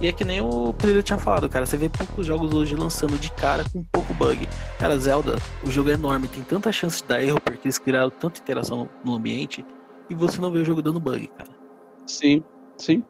[0.01, 1.65] E é que nem o Pereira tinha falado, cara.
[1.65, 4.47] Você vê poucos jogos hoje lançando de cara com pouco bug.
[4.77, 8.09] Cara, Zelda, o jogo é enorme, tem tanta chance de dar erro porque eles criaram
[8.09, 9.65] tanta interação no ambiente
[10.09, 11.49] e você não vê o jogo dando bug, cara.
[12.05, 12.43] Sim,
[12.77, 13.03] sim.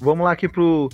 [0.00, 0.90] Vamos lá aqui pro,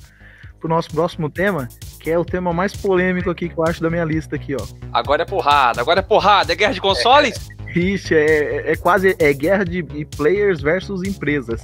[0.60, 3.90] pro nosso próximo tema, que é o tema mais polêmico aqui que eu acho da
[3.90, 4.64] minha lista aqui, ó.
[4.92, 7.48] Agora é porrada, agora é porrada, é guerra de consoles?
[7.74, 8.26] Ixi, é,
[8.68, 9.82] é- é quase é guerra de
[10.16, 11.60] players versus empresas.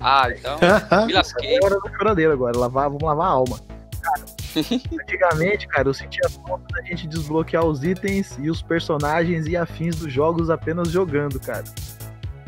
[0.00, 0.58] Ah, então,
[1.06, 1.56] me lasquei.
[1.56, 3.60] É hora da choradeira agora, lavar, vamos lavar a alma.
[4.00, 4.24] Cara,
[5.02, 9.96] antigamente, cara, eu sentia falta da gente desbloquear os itens e os personagens e afins
[9.96, 11.64] dos jogos apenas jogando, cara.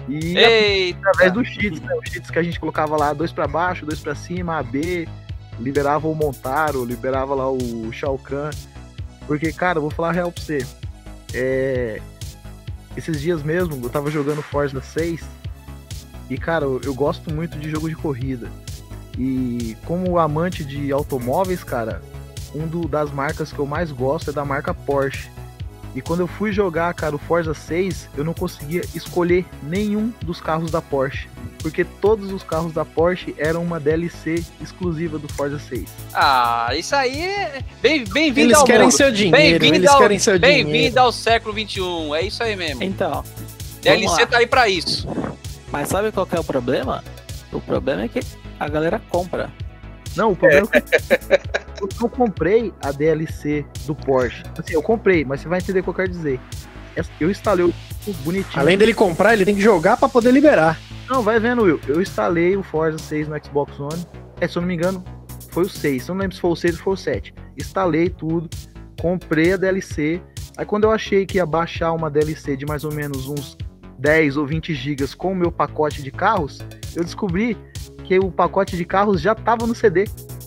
[0.09, 1.95] E Eita, através dos cheats, né?
[1.95, 5.09] Os cheats que a gente colocava lá, dois pra baixo, dois pra cima, AB,
[5.61, 8.51] liberava o Montaro, liberava lá o Shao Kahn.
[9.27, 10.67] Porque, cara, vou falar a real pra você.
[11.35, 12.01] É...
[12.97, 15.23] Esses dias mesmo, eu tava jogando Forza 6
[16.29, 18.49] e, cara, eu, eu gosto muito de jogo de corrida.
[19.19, 22.03] E como amante de automóveis, cara,
[22.55, 25.31] um do- das marcas que eu mais gosto é da marca Porsche.
[25.95, 30.41] E quando eu fui jogar, cara, o Forza 6, eu não conseguia escolher nenhum dos
[30.41, 31.29] carros da Porsche.
[31.63, 35.85] Porque todos os carros da Porsche eram uma DLC exclusiva do Forza 6.
[36.13, 37.63] Ah, isso aí é.
[37.81, 38.93] Bem- Bem-vindo Eles ao querem mundo.
[38.93, 40.69] seu dinheiro, Bem-vindo eles ao- querem seu dinheiro.
[40.69, 41.81] Bem-vindo ao século XXI.
[42.17, 42.83] É isso aí mesmo.
[42.83, 43.23] Então,
[43.81, 45.07] DLC tá aí pra isso.
[45.71, 47.03] mas sabe qual que é o problema?
[47.53, 48.21] O problema é que
[48.59, 49.49] a galera compra.
[50.17, 50.95] Não, o problema é que
[51.81, 54.43] eu não comprei a DLC do Porsche.
[54.59, 56.41] Assim, eu comprei, mas você vai entender o que eu quero dizer.
[57.21, 57.73] Eu instalei o
[58.25, 58.61] bonitinho.
[58.61, 60.79] Além dele comprar, ele tem que jogar pra poder liberar.
[61.13, 61.79] Não, vai vendo, Will.
[61.87, 64.03] Eu instalei o Forza 6 no Xbox One.
[64.41, 65.05] É, se eu não me engano,
[65.51, 66.09] foi o 6.
[66.09, 67.35] Eu não lembro se foi o 6 ou foi o 7.
[67.59, 68.49] Instalei tudo,
[68.99, 70.23] comprei a DLC.
[70.57, 73.59] Aí quando eu achei que ia baixar uma DLC de mais ou menos uns
[73.99, 76.61] 10 ou 20 gigas com o meu pacote de carros,
[76.97, 77.59] eu descobri
[78.05, 80.07] que o pacote de carros já tava no CD.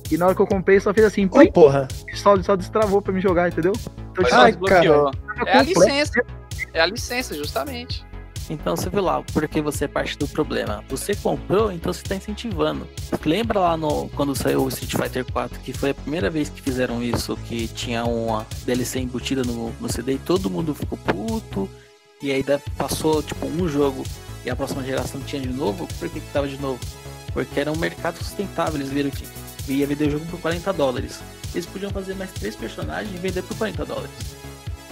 [0.09, 1.87] E na hora que eu comprei, só fez assim, plim, porra.
[2.15, 3.73] só, só destravou pra me jogar, entendeu?
[4.11, 5.11] Então, tipo, Ai, tava
[5.45, 6.25] É a licença.
[6.73, 8.03] É a licença, justamente.
[8.49, 10.83] Então você viu lá, porque você é parte do problema.
[10.89, 12.87] Você comprou, então você tá incentivando.
[13.25, 16.61] Lembra lá no quando saiu o Street Fighter 4, que foi a primeira vez que
[16.61, 21.69] fizeram isso, que tinha uma DLC embutida no, no CD e todo mundo ficou puto.
[22.21, 22.43] E aí
[22.77, 24.03] passou tipo um jogo
[24.45, 25.87] e a próxima geração tinha de novo.
[25.99, 26.79] Por que, que tava de novo?
[27.33, 29.25] Porque era um mercado sustentável, eles viram que
[29.67, 31.19] ia vender o jogo por 40 dólares.
[31.53, 34.11] Eles podiam fazer mais três personagens e vender por 40 dólares.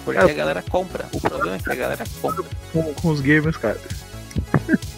[0.04, 0.24] Porque É.
[0.24, 1.06] a galera compra.
[1.14, 2.44] O problema é que a galera compra.
[2.72, 3.80] com, com os gamers, cara.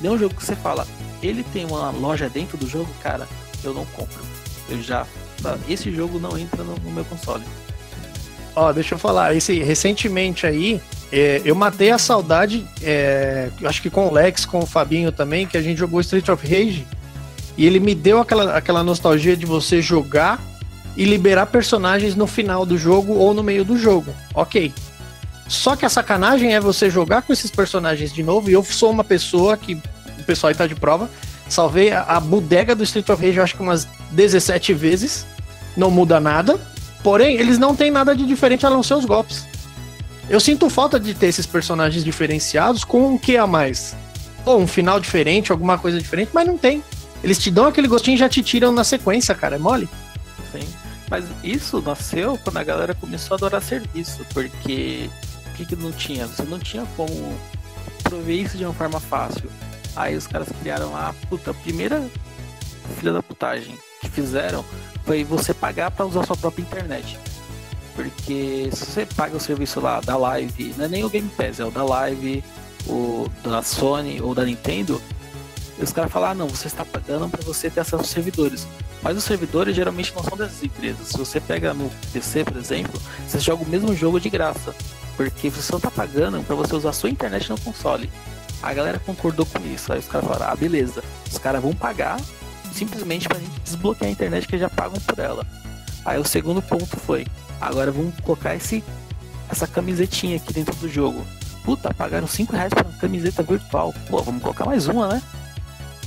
[0.01, 0.87] Dê um jogo que você fala,
[1.21, 3.27] ele tem uma loja dentro do jogo, cara,
[3.63, 4.23] eu não compro.
[4.69, 5.05] Eu já.
[5.69, 7.43] Esse jogo não entra no, no meu console.
[8.55, 10.81] Ó, deixa eu falar, esse, recentemente aí,
[11.11, 15.45] é, eu matei a saudade, é, acho que com o Lex, com o Fabinho também,
[15.45, 16.87] que a gente jogou Street of Rage,
[17.57, 20.41] e ele me deu aquela, aquela nostalgia de você jogar
[20.95, 24.13] e liberar personagens no final do jogo ou no meio do jogo.
[24.33, 24.73] Ok.
[25.47, 28.91] Só que a sacanagem é você jogar com esses personagens de novo, e eu sou
[28.91, 31.09] uma pessoa que, o pessoal aí tá de prova,
[31.47, 35.25] salvei a, a bodega do Street of Rage, acho que umas 17 vezes,
[35.77, 36.59] não muda nada,
[37.05, 39.45] Porém, eles não têm nada de diferente a não ser os golpes.
[40.27, 43.95] Eu sinto falta de ter esses personagens diferenciados com um que a mais.
[44.43, 46.83] Ou um final diferente, alguma coisa diferente, mas não tem.
[47.23, 49.57] Eles te dão aquele gostinho e já te tiram na sequência, cara.
[49.57, 49.87] É mole?
[50.51, 50.67] Sim.
[51.07, 55.07] Mas isso nasceu quando a galera começou a adorar serviço, porque
[55.55, 56.27] que, que não tinha?
[56.27, 57.37] Você não tinha como
[58.03, 59.49] prover isso de uma forma fácil.
[59.95, 62.07] Aí os caras criaram a puta, a primeira
[62.97, 64.63] filha da putagem que fizeram
[65.03, 67.17] foi você pagar para usar sua própria internet.
[67.95, 71.59] Porque se você paga o serviço lá da Live, não é nem o Game Pass,
[71.59, 72.43] é o da Live,
[72.87, 75.01] o da Sony ou da Nintendo,
[75.79, 78.67] os caras falam, ah não, você está pagando para você ter acesso aos servidores.
[79.01, 81.09] Mas os servidores geralmente não são dessas empresas.
[81.09, 84.75] Se você pega no PC, por exemplo, você joga o mesmo jogo de graça.
[85.15, 88.09] Porque você só tá pagando para você usar sua internet no console.
[88.61, 89.93] A galera concordou com isso.
[89.93, 91.03] Aí os caras falaram, ah, beleza.
[91.31, 92.19] Os caras vão pagar
[92.73, 95.45] simplesmente pra gente desbloquear a internet que já pagam por ela.
[96.03, 97.25] Aí o segundo ponto foi,
[97.59, 98.83] agora vamos colocar esse,
[99.49, 101.25] essa camisetinha aqui dentro do jogo.
[101.63, 103.93] Puta, pagaram 5 reais pra uma camiseta virtual.
[104.07, 105.21] Pô, vamos colocar mais uma, né?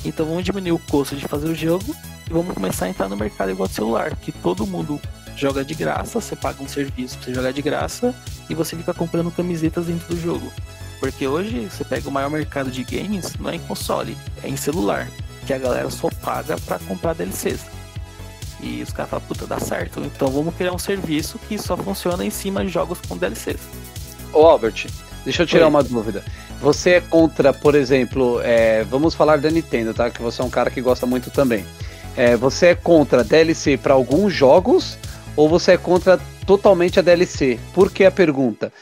[0.05, 1.97] Então vamos diminuir o custo de fazer o jogo
[2.29, 5.01] e vamos começar a entrar no mercado igual celular, que todo mundo
[5.39, 8.15] joga de graça, você paga um serviço pra você jogar de graça
[8.51, 10.53] e você fica comprando camisetas dentro do jogo.
[10.99, 14.57] Porque hoje você pega o maior mercado de games, não é em console, é em
[14.57, 15.09] celular,
[15.47, 17.61] que a galera só paga pra comprar DLCs.
[18.61, 20.01] E os caras falam, puta, dá certo.
[20.01, 23.61] Então vamos criar um serviço que só funciona em cima de jogos com DLCs.
[24.33, 24.87] Ô, Albert,
[25.25, 25.71] deixa eu tirar Oi.
[25.71, 26.25] uma dúvida.
[26.61, 30.11] Você é contra, por exemplo, é, vamos falar da Nintendo, tá?
[30.11, 31.65] Que você é um cara que gosta muito também.
[32.17, 34.99] É, você é contra DLC para alguns jogos
[35.39, 37.61] ou você é contra totalmente a DLC?
[37.73, 38.73] Por que a pergunta?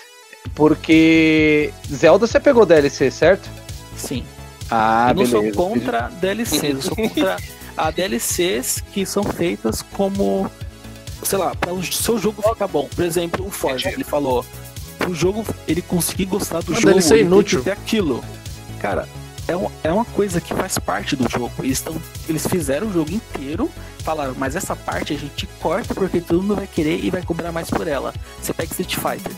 [0.55, 3.47] Porque Zelda você pegou DLC, certo?
[3.95, 4.25] Sim.
[4.71, 5.55] Ah, eu não beleza.
[5.55, 7.37] sou contra DLCs, eu sou contra
[7.77, 10.51] a DLCs que são feitas como,
[11.23, 12.89] sei lá, para o seu jogo ficar bom.
[12.97, 14.43] Por exemplo, o Forza, ele falou,
[15.07, 17.59] o jogo ele conseguir gostar do Uma jogo, DLC ele tem inútil.
[17.59, 18.25] que ter aquilo.
[18.81, 19.07] Cara,
[19.49, 21.53] é, um- é uma coisa que faz parte do jogo.
[21.61, 21.97] Eles, tão,
[22.29, 23.71] eles fizeram o jogo inteiro,
[24.03, 27.53] falaram, mas essa parte a gente corta porque todo mundo vai querer e vai cobrar
[27.53, 28.13] mais por ela.
[28.41, 29.33] Você pega Street Fighter.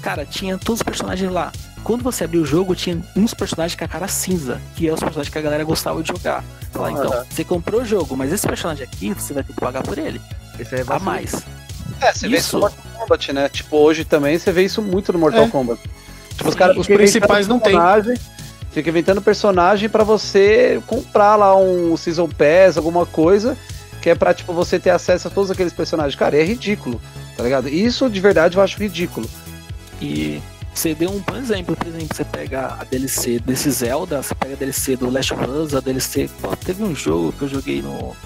[0.00, 1.52] Cara, tinha todos os personagens lá.
[1.84, 5.00] Quando você abriu o jogo, tinha uns personagens com a cara cinza, que é os
[5.00, 6.44] personagens que a galera gostava de jogar.
[6.72, 9.82] Fala, então, você comprou o jogo, mas esse personagem aqui, você vai ter que pagar
[9.82, 10.20] por ele.
[10.58, 11.42] Esse aí é A mais.
[12.00, 12.56] É, você vê isso Isso.
[12.56, 13.48] no Mortal Kombat, né?
[13.48, 15.48] Tipo, hoje também você vê isso muito no Mortal É.
[15.48, 15.80] Kombat.
[16.36, 17.74] Tipo, os Sim, caras os principais não tem.
[18.72, 23.56] Fica inventando personagem pra você comprar lá um Season Pass, alguma coisa,
[24.00, 26.14] que é pra, tipo, você ter acesso a todos aqueles personagens.
[26.14, 27.00] Cara, é ridículo,
[27.36, 27.68] tá ligado?
[27.68, 29.28] Isso de verdade eu acho ridículo.
[30.00, 30.40] E
[30.74, 34.54] você deu um bom exemplo, por exemplo, você pega a DLC desse Zelda, você pega
[34.54, 36.30] a DLC do Last of Us, a DLC.
[36.40, 38.16] Pô, teve um jogo que eu joguei no.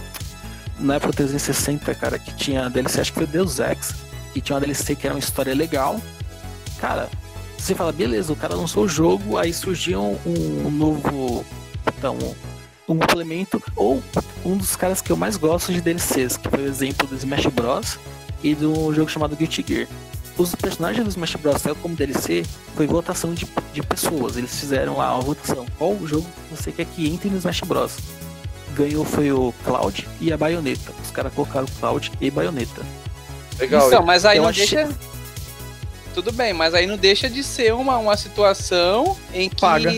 [0.79, 3.95] Na época 360, cara, que tinha a DLC, acho que foi Deus Ex,
[4.33, 6.01] que tinha uma DLC que era uma história legal.
[6.79, 7.09] Cara,
[7.67, 11.45] você fala, beleza, o cara lançou o jogo, aí surgiu um, um novo.
[11.99, 12.17] Então,
[12.89, 14.03] um complemento, ou
[14.45, 17.47] um dos caras que eu mais gosto de DLCs, que foi o exemplo do Smash
[17.47, 17.99] Bros.
[18.43, 19.89] e do jogo chamado Guilty Gear
[20.39, 21.63] os personagens do Smash Bros.
[21.63, 22.45] saiu como DLC
[22.75, 24.37] foi votação de, de pessoas.
[24.37, 25.65] Eles fizeram lá uma votação.
[25.79, 27.97] Qual jogo você quer que entre no Smash Bros?
[28.75, 30.93] Ganhou foi o Cloud e a Bayonetta.
[31.03, 32.83] Os caras colocaram Cloud e Bayonetta.
[33.59, 33.87] Legal.
[33.89, 35.16] Então, mas aí Eu não achei- deixa.
[36.17, 39.93] Tudo bem, mas aí não deixa de ser uma, uma situação em que Paga.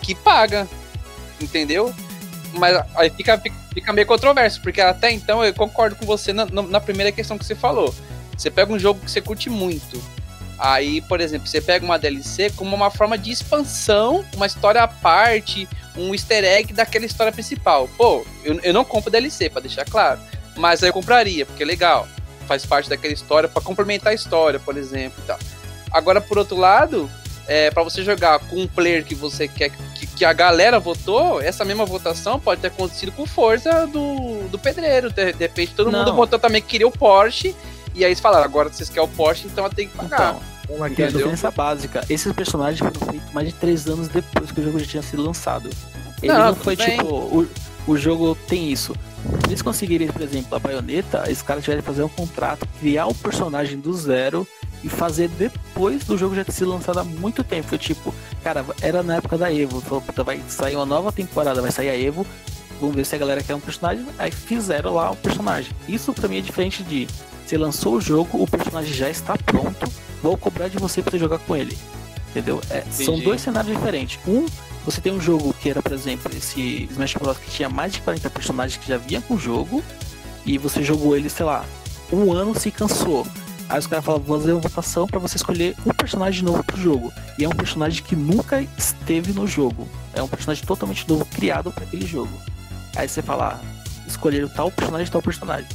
[0.00, 0.68] que paga.
[1.40, 1.92] Entendeu?
[2.52, 3.42] Mas aí fica,
[3.74, 7.44] fica, meio controverso, porque até então eu concordo com você na, na- primeira questão que
[7.44, 7.92] você falou.
[8.38, 10.00] Você pega um jogo que você curte muito.
[10.60, 14.86] Aí, por exemplo, você pega uma DLC como uma forma de expansão, uma história à
[14.86, 17.90] parte, um easter egg daquela história principal.
[17.96, 20.20] Pô, eu, eu não compro DLC, pra deixar claro.
[20.56, 22.06] Mas aí eu compraria, porque é legal.
[22.46, 25.38] Faz parte daquela história pra complementar a história, por exemplo e tal.
[25.94, 27.08] Agora, por outro lado,
[27.46, 31.40] é, para você jogar com um player que você quer que, que a galera votou,
[31.40, 35.08] essa mesma votação pode ter acontecido com força do, do pedreiro.
[35.08, 36.00] De, de repente todo Não.
[36.00, 37.54] mundo votou também que queria o Porsche.
[37.94, 40.36] E aí eles falaram, agora vocês querem o Porsche, então tenho que pagar.
[40.64, 42.04] Então, Uma tem diferença básica.
[42.10, 45.22] Esses personagens foram feitos mais de 3 anos depois que o jogo já tinha sido
[45.22, 45.70] lançado.
[46.20, 46.98] Ele Não, não, foi bem.
[46.98, 47.14] tipo.
[47.14, 47.48] O,
[47.86, 48.96] o jogo tem isso.
[49.44, 53.06] Se eles conseguirem, por exemplo, a baioneta, esses caras tiverem que fazer um contrato, criar
[53.06, 54.46] o personagem do zero
[54.84, 57.68] e fazer depois do jogo já ter sido lançado há muito tempo.
[57.68, 59.80] Foi tipo, cara, era na época da Evo.
[59.80, 62.26] Falou, puta, vai sair uma nova temporada, vai sair a Evo.
[62.80, 64.06] Vamos ver se a galera quer um personagem.
[64.18, 65.72] Aí fizeram lá o personagem.
[65.88, 67.08] Isso pra mim é diferente de
[67.46, 69.86] você lançou o jogo, o personagem já está pronto,
[70.22, 71.76] vou cobrar de você pra você jogar com ele.
[72.30, 72.60] Entendeu?
[72.70, 74.18] É, são dois cenários diferentes.
[74.26, 74.46] Um,
[74.84, 77.38] você tem um jogo que era, por exemplo, esse Smash Bros.
[77.38, 79.84] que tinha mais de 40 personagens que já vinha com o jogo,
[80.44, 81.64] e você jogou ele, sei lá,
[82.12, 83.26] um ano se cansou.
[83.68, 86.76] Aí os caras falavam, vou fazer uma votação pra você escolher um personagem novo pro
[86.80, 87.12] jogo.
[87.38, 89.88] E é um personagem que nunca esteve no jogo.
[90.12, 92.32] É um personagem totalmente novo, criado para aquele jogo.
[92.94, 95.66] Aí você fala, ah, escolher tal personagem tal personagem.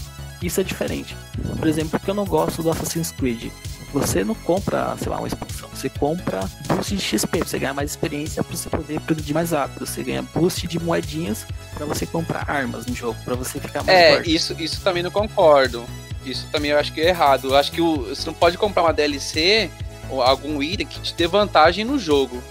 [0.42, 1.18] Isso é diferente.
[1.58, 3.52] Por exemplo, porque eu não gosto do Assassin's Creed.
[3.92, 5.68] Você não compra, sei lá, uma expansão.
[5.74, 9.52] Você compra boost de XP, pra você ganhar mais experiência, pra você poder progredir mais
[9.52, 9.86] rápido.
[9.86, 13.98] Você ganha boost de moedinhas pra você comprar armas no jogo, pra você ficar mais
[13.98, 14.34] É, forte.
[14.36, 15.84] isso, isso também não concordo.
[16.26, 17.50] Isso também eu acho que é errado.
[17.50, 19.70] Eu acho que o, você não pode comprar uma DLC
[20.10, 22.42] ou algum item que te dê vantagem no jogo.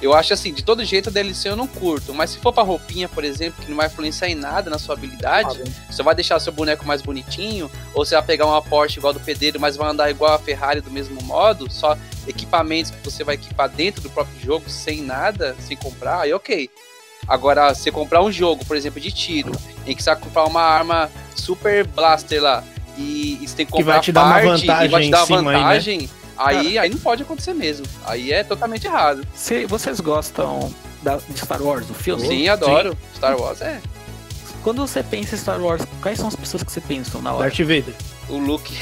[0.00, 2.62] Eu acho assim, de todo jeito a DLC eu não curto, mas se for pra
[2.62, 5.60] roupinha, por exemplo, que não vai influenciar em nada na sua habilidade,
[5.90, 9.18] você vai deixar seu boneco mais bonitinho, ou você vai pegar uma Porsche igual do
[9.18, 11.98] pedreiro, mas vai andar igual a Ferrari do mesmo modo, só
[12.28, 16.70] equipamentos que você vai equipar dentro do próprio jogo, sem nada, sem comprar, aí ok.
[17.26, 19.50] Agora, você comprar um jogo, por exemplo, de tiro,
[19.84, 22.62] em que você vai comprar uma arma super blaster lá,
[22.98, 25.00] e, e você tem que Que comprar vai te dar uma parte, e vai vantagem
[25.02, 25.52] te dar em cima aí, né?
[25.62, 27.86] vantagem, aí, aí não pode acontecer mesmo.
[28.04, 29.26] Aí é totalmente errado.
[29.34, 30.72] Se vocês gostam
[31.02, 32.26] da, de Star Wars, do filme?
[32.26, 32.96] Sim, adoro.
[33.14, 33.80] Star Wars é.
[34.62, 37.44] Quando você pensa em Star Wars, quais são as pessoas que você pensa na hora?
[37.48, 37.94] Darth Vader.
[38.28, 38.74] O Luke.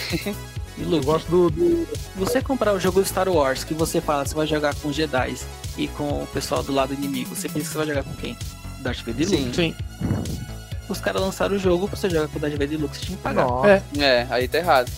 [0.78, 4.26] E Eu Luke, gosto do, do- você comprar o jogo Star Wars, que você fala,
[4.26, 5.34] você vai jogar com Jedi
[5.78, 8.36] e com o pessoal do lado inimigo, você pensa que você vai jogar com quem?
[8.80, 9.44] Darth Vader e Sim.
[9.44, 9.56] Luke.
[9.56, 9.74] Sim.
[10.88, 13.22] Os caras lançaram o jogo pra você jogar com o Dead Deluxe, você tinha que
[13.22, 13.46] pagar.
[13.64, 13.82] É.
[13.98, 14.90] É, aí tá errado.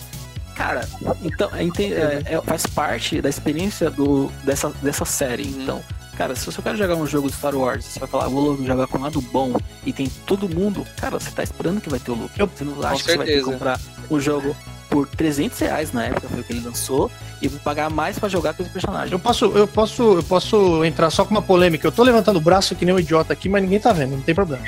[0.55, 0.87] Cara,
[1.23, 5.43] então, é, é- é- faz parte da experiência do, dessa, dessa série.
[5.43, 5.61] Uhum.
[5.63, 5.81] Então,
[6.17, 8.57] cara, se você quer jogar um jogo de Star Wars, você vai falar, "Ah, vou
[8.65, 11.97] jogar com o lado bom e tem todo mundo, cara, você tá esperando que vai
[11.99, 12.37] ter o Luke.
[12.37, 13.79] Eu- Você não acha que você vai ter que comprar
[14.11, 14.53] um jogo
[14.89, 17.11] por 300 reais na época, foi o que ele lançou,
[17.41, 19.11] e vou pagar mais pra jogar com esse personagem.
[19.11, 21.87] Eu posso, eu posso, eu posso entrar só com uma polêmica.
[21.87, 24.21] Eu tô levantando o braço que nem um idiota aqui, mas ninguém tá vendo, não
[24.21, 24.65] tem problema.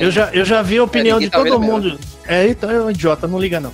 [0.00, 1.98] Eu já, eu já vi a opinião ninguém de tá todo mundo.
[2.26, 3.72] É, então é um idiota, não liga não.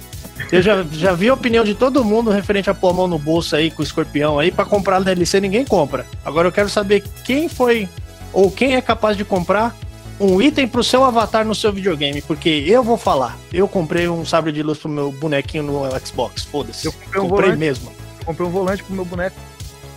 [0.52, 3.18] Eu já, já vi a opinião de todo mundo referente a pôr a mão no
[3.18, 6.06] bolso aí com o escorpião aí pra comprar DLC, ninguém compra.
[6.24, 7.88] Agora eu quero saber quem foi
[8.32, 9.74] ou quem é capaz de comprar
[10.20, 13.38] um item pro seu avatar no seu videogame, porque eu vou falar.
[13.52, 16.86] Eu comprei um sabre de luz pro meu bonequinho no Xbox, foda-se.
[16.86, 17.58] Eu comprei um comprei volante.
[17.58, 17.92] mesmo.
[18.20, 19.36] Eu comprei um volante pro meu boneco.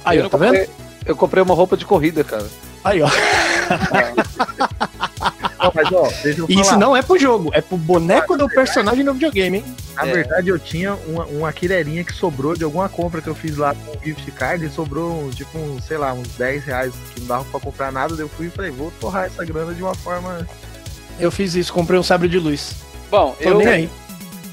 [0.06, 0.58] Aí, eu, ó, tá vendo?
[0.58, 0.70] comprei,
[1.06, 2.48] eu comprei uma roupa de corrida, cara.
[2.84, 3.10] Aí, ó.
[5.62, 6.62] Não, mas ó, deixa eu E falar.
[6.66, 9.66] isso não é pro jogo, é pro boneco do personagem no videogame, hein?
[9.96, 10.14] Na É.
[10.14, 11.54] verdade, eu tinha uma, uma
[12.04, 15.30] que sobrou de alguma compra que eu fiz lá com o gift card e sobrou,
[15.32, 18.16] tipo, uns, sei lá, uns 10 reais que não dava pra comprar nada.
[18.16, 20.48] daí Eu fui e falei, vou torrar essa grana de uma forma.
[21.20, 22.74] Eu fiz isso, comprei um sabre de luz.
[23.10, 23.90] Bom, Tô eu, nem aí.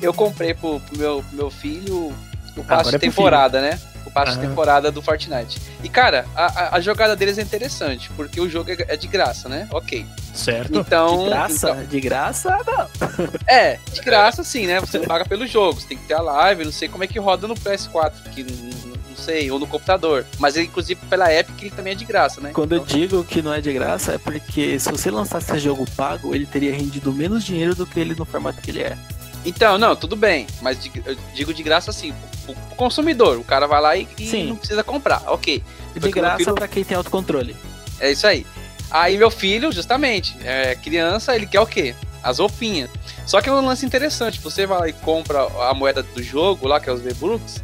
[0.03, 2.13] eu comprei pro, pro meu, pro meu filho
[2.57, 3.79] o é de pro temporada, né?
[4.09, 4.49] O passe de Ah.
[4.49, 5.61] temporada do Fortnite.
[5.85, 9.49] E, cara, a, a- jogada deles é interessante, porque o jogo é, é de graça,
[9.49, 9.69] né?
[9.71, 10.07] Ok.
[10.35, 10.79] Certo.
[10.79, 11.19] Então.
[11.25, 11.71] De graça?
[11.71, 12.89] então- De graça, não.
[13.47, 14.81] é, de graça sim, né?
[14.81, 17.19] Você paga pelo jogo, você tem que ter a live, não sei como é que
[17.19, 20.25] roda no PS4, que não, sei, ou no computador.
[20.39, 22.51] Mas ele, inclusive, pela Epic, ele também é de graça, né?
[22.55, 25.61] Quando eu Então- digo que não é de graça, é porque se você lançasse esse
[25.61, 28.97] jogo pago, ele teria rendido menos dinheiro do que ele no formato que ele é.
[29.45, 32.13] Então, não, tudo bem, mas de- eu digo de graça assim,
[32.55, 33.39] pro consumidor.
[33.39, 35.63] O cara vai lá e, e não precisa comprar, ok.
[35.95, 37.55] De meu graça filho- pra quem tem autocontrole.
[38.01, 38.47] É isso aí.
[38.91, 41.95] Aí meu filho, justamente, é criança, ele quer o quê?
[42.23, 42.91] As roupinhas.
[43.27, 44.41] Só que é um lance interessante.
[44.41, 47.63] Você vai lá e compra a moeda do jogo, lá que é os V-Bucks,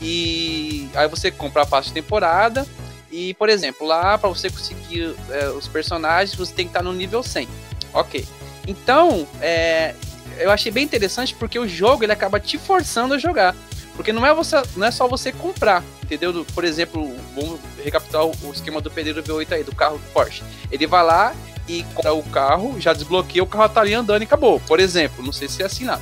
[0.00, 2.66] e aí você compra a passe de temporada.
[3.10, 6.92] E, por exemplo, lá para você conseguir é, os personagens, você tem que estar no
[6.92, 7.48] nível 100.
[7.92, 8.26] Ok.
[8.66, 9.94] Então, é,
[10.38, 13.54] eu achei bem interessante porque o jogo ele acaba te forçando a jogar.
[13.96, 16.32] Porque não é, você, não é só você comprar, entendeu?
[16.32, 20.42] Do- Por exemplo, vamos recapitular o esquema do pedreiro V8 aí, do carro Porsche.
[20.70, 21.34] Ele vai lá
[21.68, 24.58] e compra o carro, já desbloqueia, o carro tá ali andando e acabou.
[24.60, 26.00] Por exemplo, não sei se é assim lá.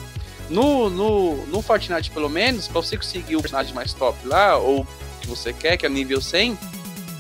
[0.49, 4.87] No, no, no Fortnite, pelo menos, pra você conseguir o personagem mais top lá, ou
[5.21, 6.59] que você quer, que é nível 100,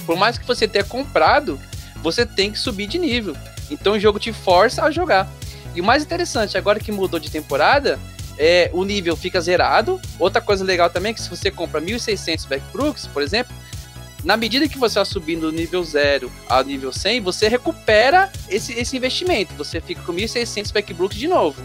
[0.06, 1.58] por mais que você tenha comprado,
[2.02, 3.36] você tem que subir de nível.
[3.70, 5.28] Então o jogo te força a jogar.
[5.74, 7.98] E o mais interessante, agora que mudou de temporada,
[8.38, 10.00] é, o nível fica zerado.
[10.18, 13.54] Outra coisa legal também é que se você compra 1600 Backbrooks, por exemplo,
[14.24, 18.72] na medida que você vai subindo do nível 0 ao nível 100, você recupera esse,
[18.72, 19.52] esse investimento.
[19.54, 21.60] Você fica com 1600 Backbrooks de novo.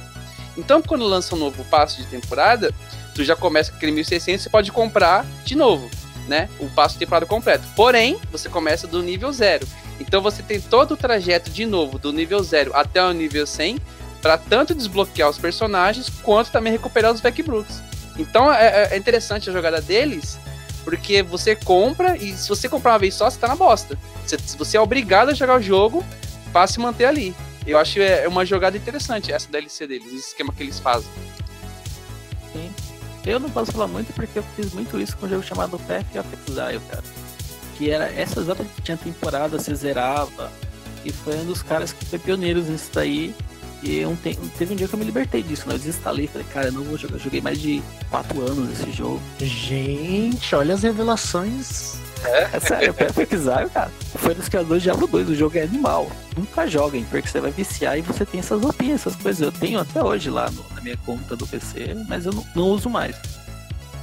[0.57, 2.73] Então, quando lança um novo passo de temporada,
[3.13, 5.87] tu já começa com aquele 1600, você pode comprar de novo,
[6.27, 6.49] né?
[6.59, 7.63] O passo de temporada completo.
[7.75, 9.67] Porém, você começa do nível 0.
[9.99, 13.77] Então, você tem todo o trajeto de novo, do nível 0 até o nível 100,
[14.27, 17.81] para tanto desbloquear os personagens, quanto também recuperar os Backbrooks.
[18.19, 20.37] Então, é, é interessante a jogada deles,
[20.83, 23.97] porque você compra e se você comprar uma vez só, você tá na bosta.
[24.25, 26.03] Você, você é obrigado a jogar o jogo
[26.51, 27.33] para se manter ali.
[27.65, 31.09] Eu acho é é uma jogada interessante essa DLC deles, esse esquema que eles fazem.
[32.51, 32.69] Sim.
[33.25, 36.05] Eu não posso falar muito porque eu fiz muito isso com um jogo chamado Path
[36.17, 37.03] of Exile, cara.
[37.77, 40.51] Que era essa que tinha temporada, você zerava.
[41.05, 43.33] E foi um dos caras que foi pioneiros nisso daí.
[43.89, 45.75] E um te- teve um dia que eu me libertei disso, né?
[45.75, 47.15] Eu desinstalei, falei, cara, eu não vou jogar.
[47.15, 49.21] Eu joguei mais de 4 anos esse jogo.
[49.39, 51.95] Gente, olha as revelações.
[52.51, 53.91] É sério, Path of Exile, cara.
[54.15, 56.11] Foi dos criadores de Diablo 2, o jogo é animal.
[56.35, 59.41] Nunca joguem, porque você vai viciar e você tem essas roupinhas, essas coisas.
[59.41, 62.63] Eu tenho até hoje lá no- na minha conta do PC, mas eu não, não
[62.69, 63.15] uso mais.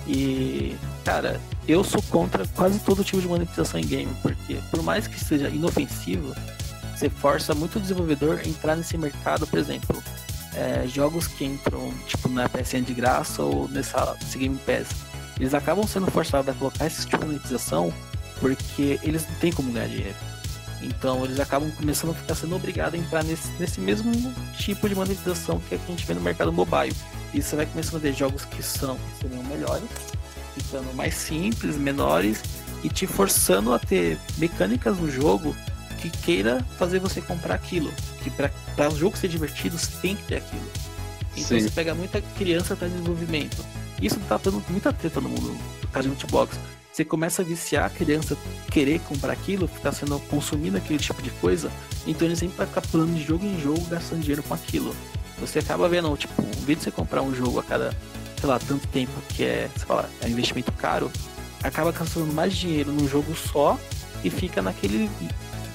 [0.07, 5.07] E, cara, eu sou contra quase todo tipo de monetização em game, porque por mais
[5.07, 6.35] que seja inofensivo,
[6.95, 10.03] você força muito o desenvolvedor a entrar nesse mercado, por exemplo,
[10.55, 14.89] é, jogos que entram tipo na PSN de graça ou nessa, nesse Game Pass.
[15.39, 17.93] Eles acabam sendo forçados a colocar esse tipo de monetização
[18.39, 20.17] porque eles não têm como ganhar dinheiro.
[20.81, 24.13] Então eles acabam começando a ficar sendo obrigados a entrar nesse, nesse mesmo
[24.57, 26.95] tipo de monetização que a gente vê no mercado mobile.
[27.33, 29.89] E você vai começando a ver jogos que são seriam melhores,
[30.55, 32.43] ficando mais simples, menores
[32.85, 35.57] e te forçando a ter mecânicas no jogo
[35.95, 37.93] que queira fazer você comprar aquilo.
[38.23, 40.71] Que para o jogo ser divertido, você tem que ter aquilo.
[41.37, 41.61] Então Sim.
[41.61, 43.65] você pega muita criança para desenvolvimento.
[44.01, 46.59] Isso tá dando muita treta no mundo do caso de Notebox.
[46.93, 48.37] Você começa a viciar a criança
[48.71, 51.71] querer comprar aquilo, ficar sendo consumindo aquele tipo de coisa,
[52.07, 54.95] Então ele sempre vai ficar pulando de jogo em jogo, gastando dinheiro com aquilo.
[55.41, 57.91] Você acaba vendo, tipo, em vez de você comprar um jogo a cada,
[58.39, 61.11] sei lá, tanto tempo que é, você fala, é um investimento caro,
[61.65, 63.77] acaba gastando mais dinheiro num jogo só
[64.23, 65.11] e fica naquele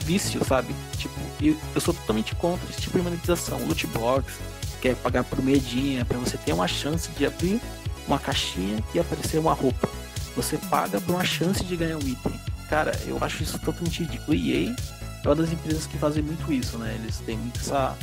[0.09, 0.73] vício, sabe?
[0.97, 3.59] Tipo, eu, eu sou totalmente contra esse tipo de monetização.
[3.67, 4.33] Loot box,
[4.81, 7.61] quer pagar por medinha, para você ter uma chance de abrir
[8.07, 9.87] uma caixinha e aparecer uma roupa.
[10.35, 12.33] Você paga por uma chance de ganhar um item.
[12.67, 14.33] Cara, eu acho isso totalmente ridículo.
[14.35, 14.75] E EA
[15.23, 16.97] é uma das empresas que fazem muito isso, né?
[16.99, 17.95] Eles têm muito essa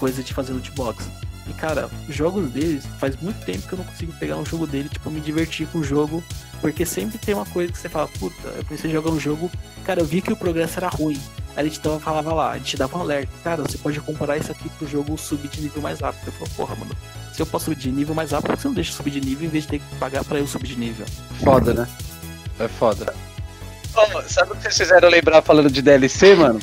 [0.00, 1.08] coisa de fazer loot box.
[1.48, 4.66] E cara, os jogos deles, faz muito tempo que eu não consigo pegar um jogo
[4.66, 6.24] dele, tipo, me divertir com o jogo,
[6.60, 9.50] porque sempre tem uma coisa que você fala, puta, eu comecei a jogar um jogo,
[9.84, 11.20] cara, eu vi que o progresso era ruim.
[11.56, 14.36] Aí a gente tava, falava lá, a gente dava um alerta, cara, você pode comparar
[14.36, 16.26] isso aqui pro jogo subir de nível mais rápido.
[16.26, 16.96] Eu falo, porra, mano,
[17.32, 19.10] se eu posso subir de nível mais rápido, por que você não deixa eu subir
[19.10, 21.06] de nível em vez de ter que pagar pra eu subir de nível?
[21.42, 21.88] Foda, né?
[22.58, 23.14] É foda.
[23.94, 26.60] Ó, sabe o que vocês fizeram lembrar falando de DLC, mano?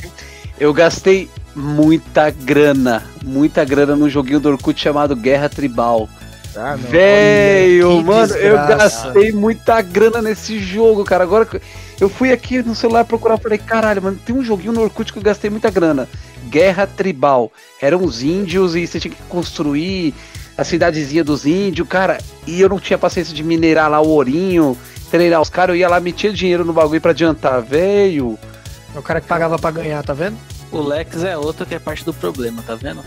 [0.59, 6.07] Eu gastei muita grana, muita grana num joguinho do Orkut chamado Guerra Tribal.
[6.55, 6.89] Ah, não.
[6.89, 8.75] Velho, Olha, que mano, eu desgraça.
[9.07, 11.23] gastei muita grana nesse jogo, cara.
[11.23, 11.59] Agora que-
[11.99, 15.19] eu fui aqui no celular procurar, falei, caralho, mano, tem um joguinho no Orkut que
[15.19, 16.07] eu gastei muita grana.
[16.49, 17.51] Guerra Tribal.
[17.81, 20.13] Eram uns índios e você tinha que construir
[20.57, 22.19] a cidadezinha dos índios, cara.
[22.45, 24.77] E eu não tinha paciência de minerar lá o ourinho,
[25.09, 25.73] treinar os caras.
[25.75, 28.37] Eu ia lá, metia dinheiro no bagulho pra adiantar, velho.
[28.95, 30.37] É o cara que pagava pra ganhar, tá vendo?
[30.71, 33.01] O Lex é outro que é parte do problema, tá vendo?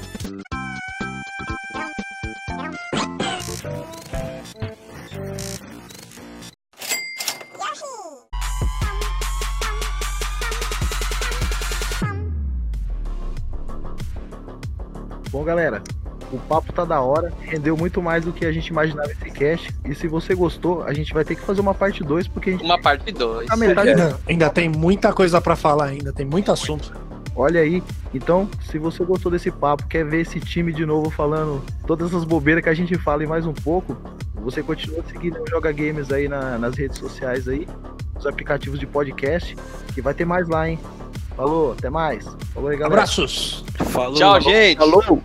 [15.47, 15.83] Galera,
[16.33, 19.73] o papo tá da hora, rendeu muito mais do que a gente imaginava esse cast.
[19.85, 22.53] E se você gostou, a gente vai ter que fazer uma parte 2, porque a
[22.55, 23.47] gente Uma parte 2.
[23.47, 23.91] tá metade.
[23.91, 26.93] Ainda, ainda tem muita coisa pra falar ainda, tem muito assunto.
[27.39, 27.83] Olha aí.
[28.15, 32.25] Então, se você gostou desse papo, quer ver esse time de novo falando todas as
[32.25, 33.95] bobeiras que a gente fala e mais um pouco,
[34.37, 37.69] você continua seguindo o Joga Games aí na- nas redes sociais aí,
[38.15, 39.55] nos aplicativos de podcast,
[39.95, 40.79] que vai ter mais lá, hein?
[41.37, 42.25] Falou, até mais.
[42.55, 42.95] Falou aí, galera.
[43.03, 43.63] Abraços!
[43.91, 44.15] Falou.
[44.15, 44.81] Tchau, gente.
[44.81, 45.21] Alô?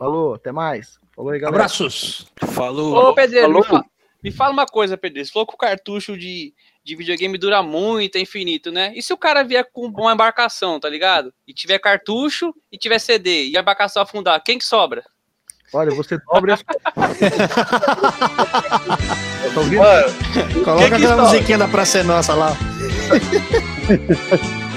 [0.00, 0.98] Falou, até mais.
[1.14, 1.58] Falou aí, galera.
[1.58, 2.26] Abraços!
[2.54, 3.10] Falou.
[3.10, 3.58] Ô, Pedro, Alô?
[3.60, 3.84] me, fa-
[4.24, 5.22] me fala uma coisa, Pedro.
[5.22, 8.94] Você falou que o cartucho de, de videogame dura muito, é infinito, né?
[8.96, 11.34] E se o cara vier com uma embarcação, tá ligado?
[11.46, 15.04] E tiver cartucho e tiver CD e a embarcação afundar, quem que sobra?
[15.70, 16.62] Olha, você dobra as.
[16.64, 16.72] tá
[19.60, 19.80] ouvindo?
[19.80, 22.56] Mano, Coloca que aquela musiquinha da Praça é Nossa lá.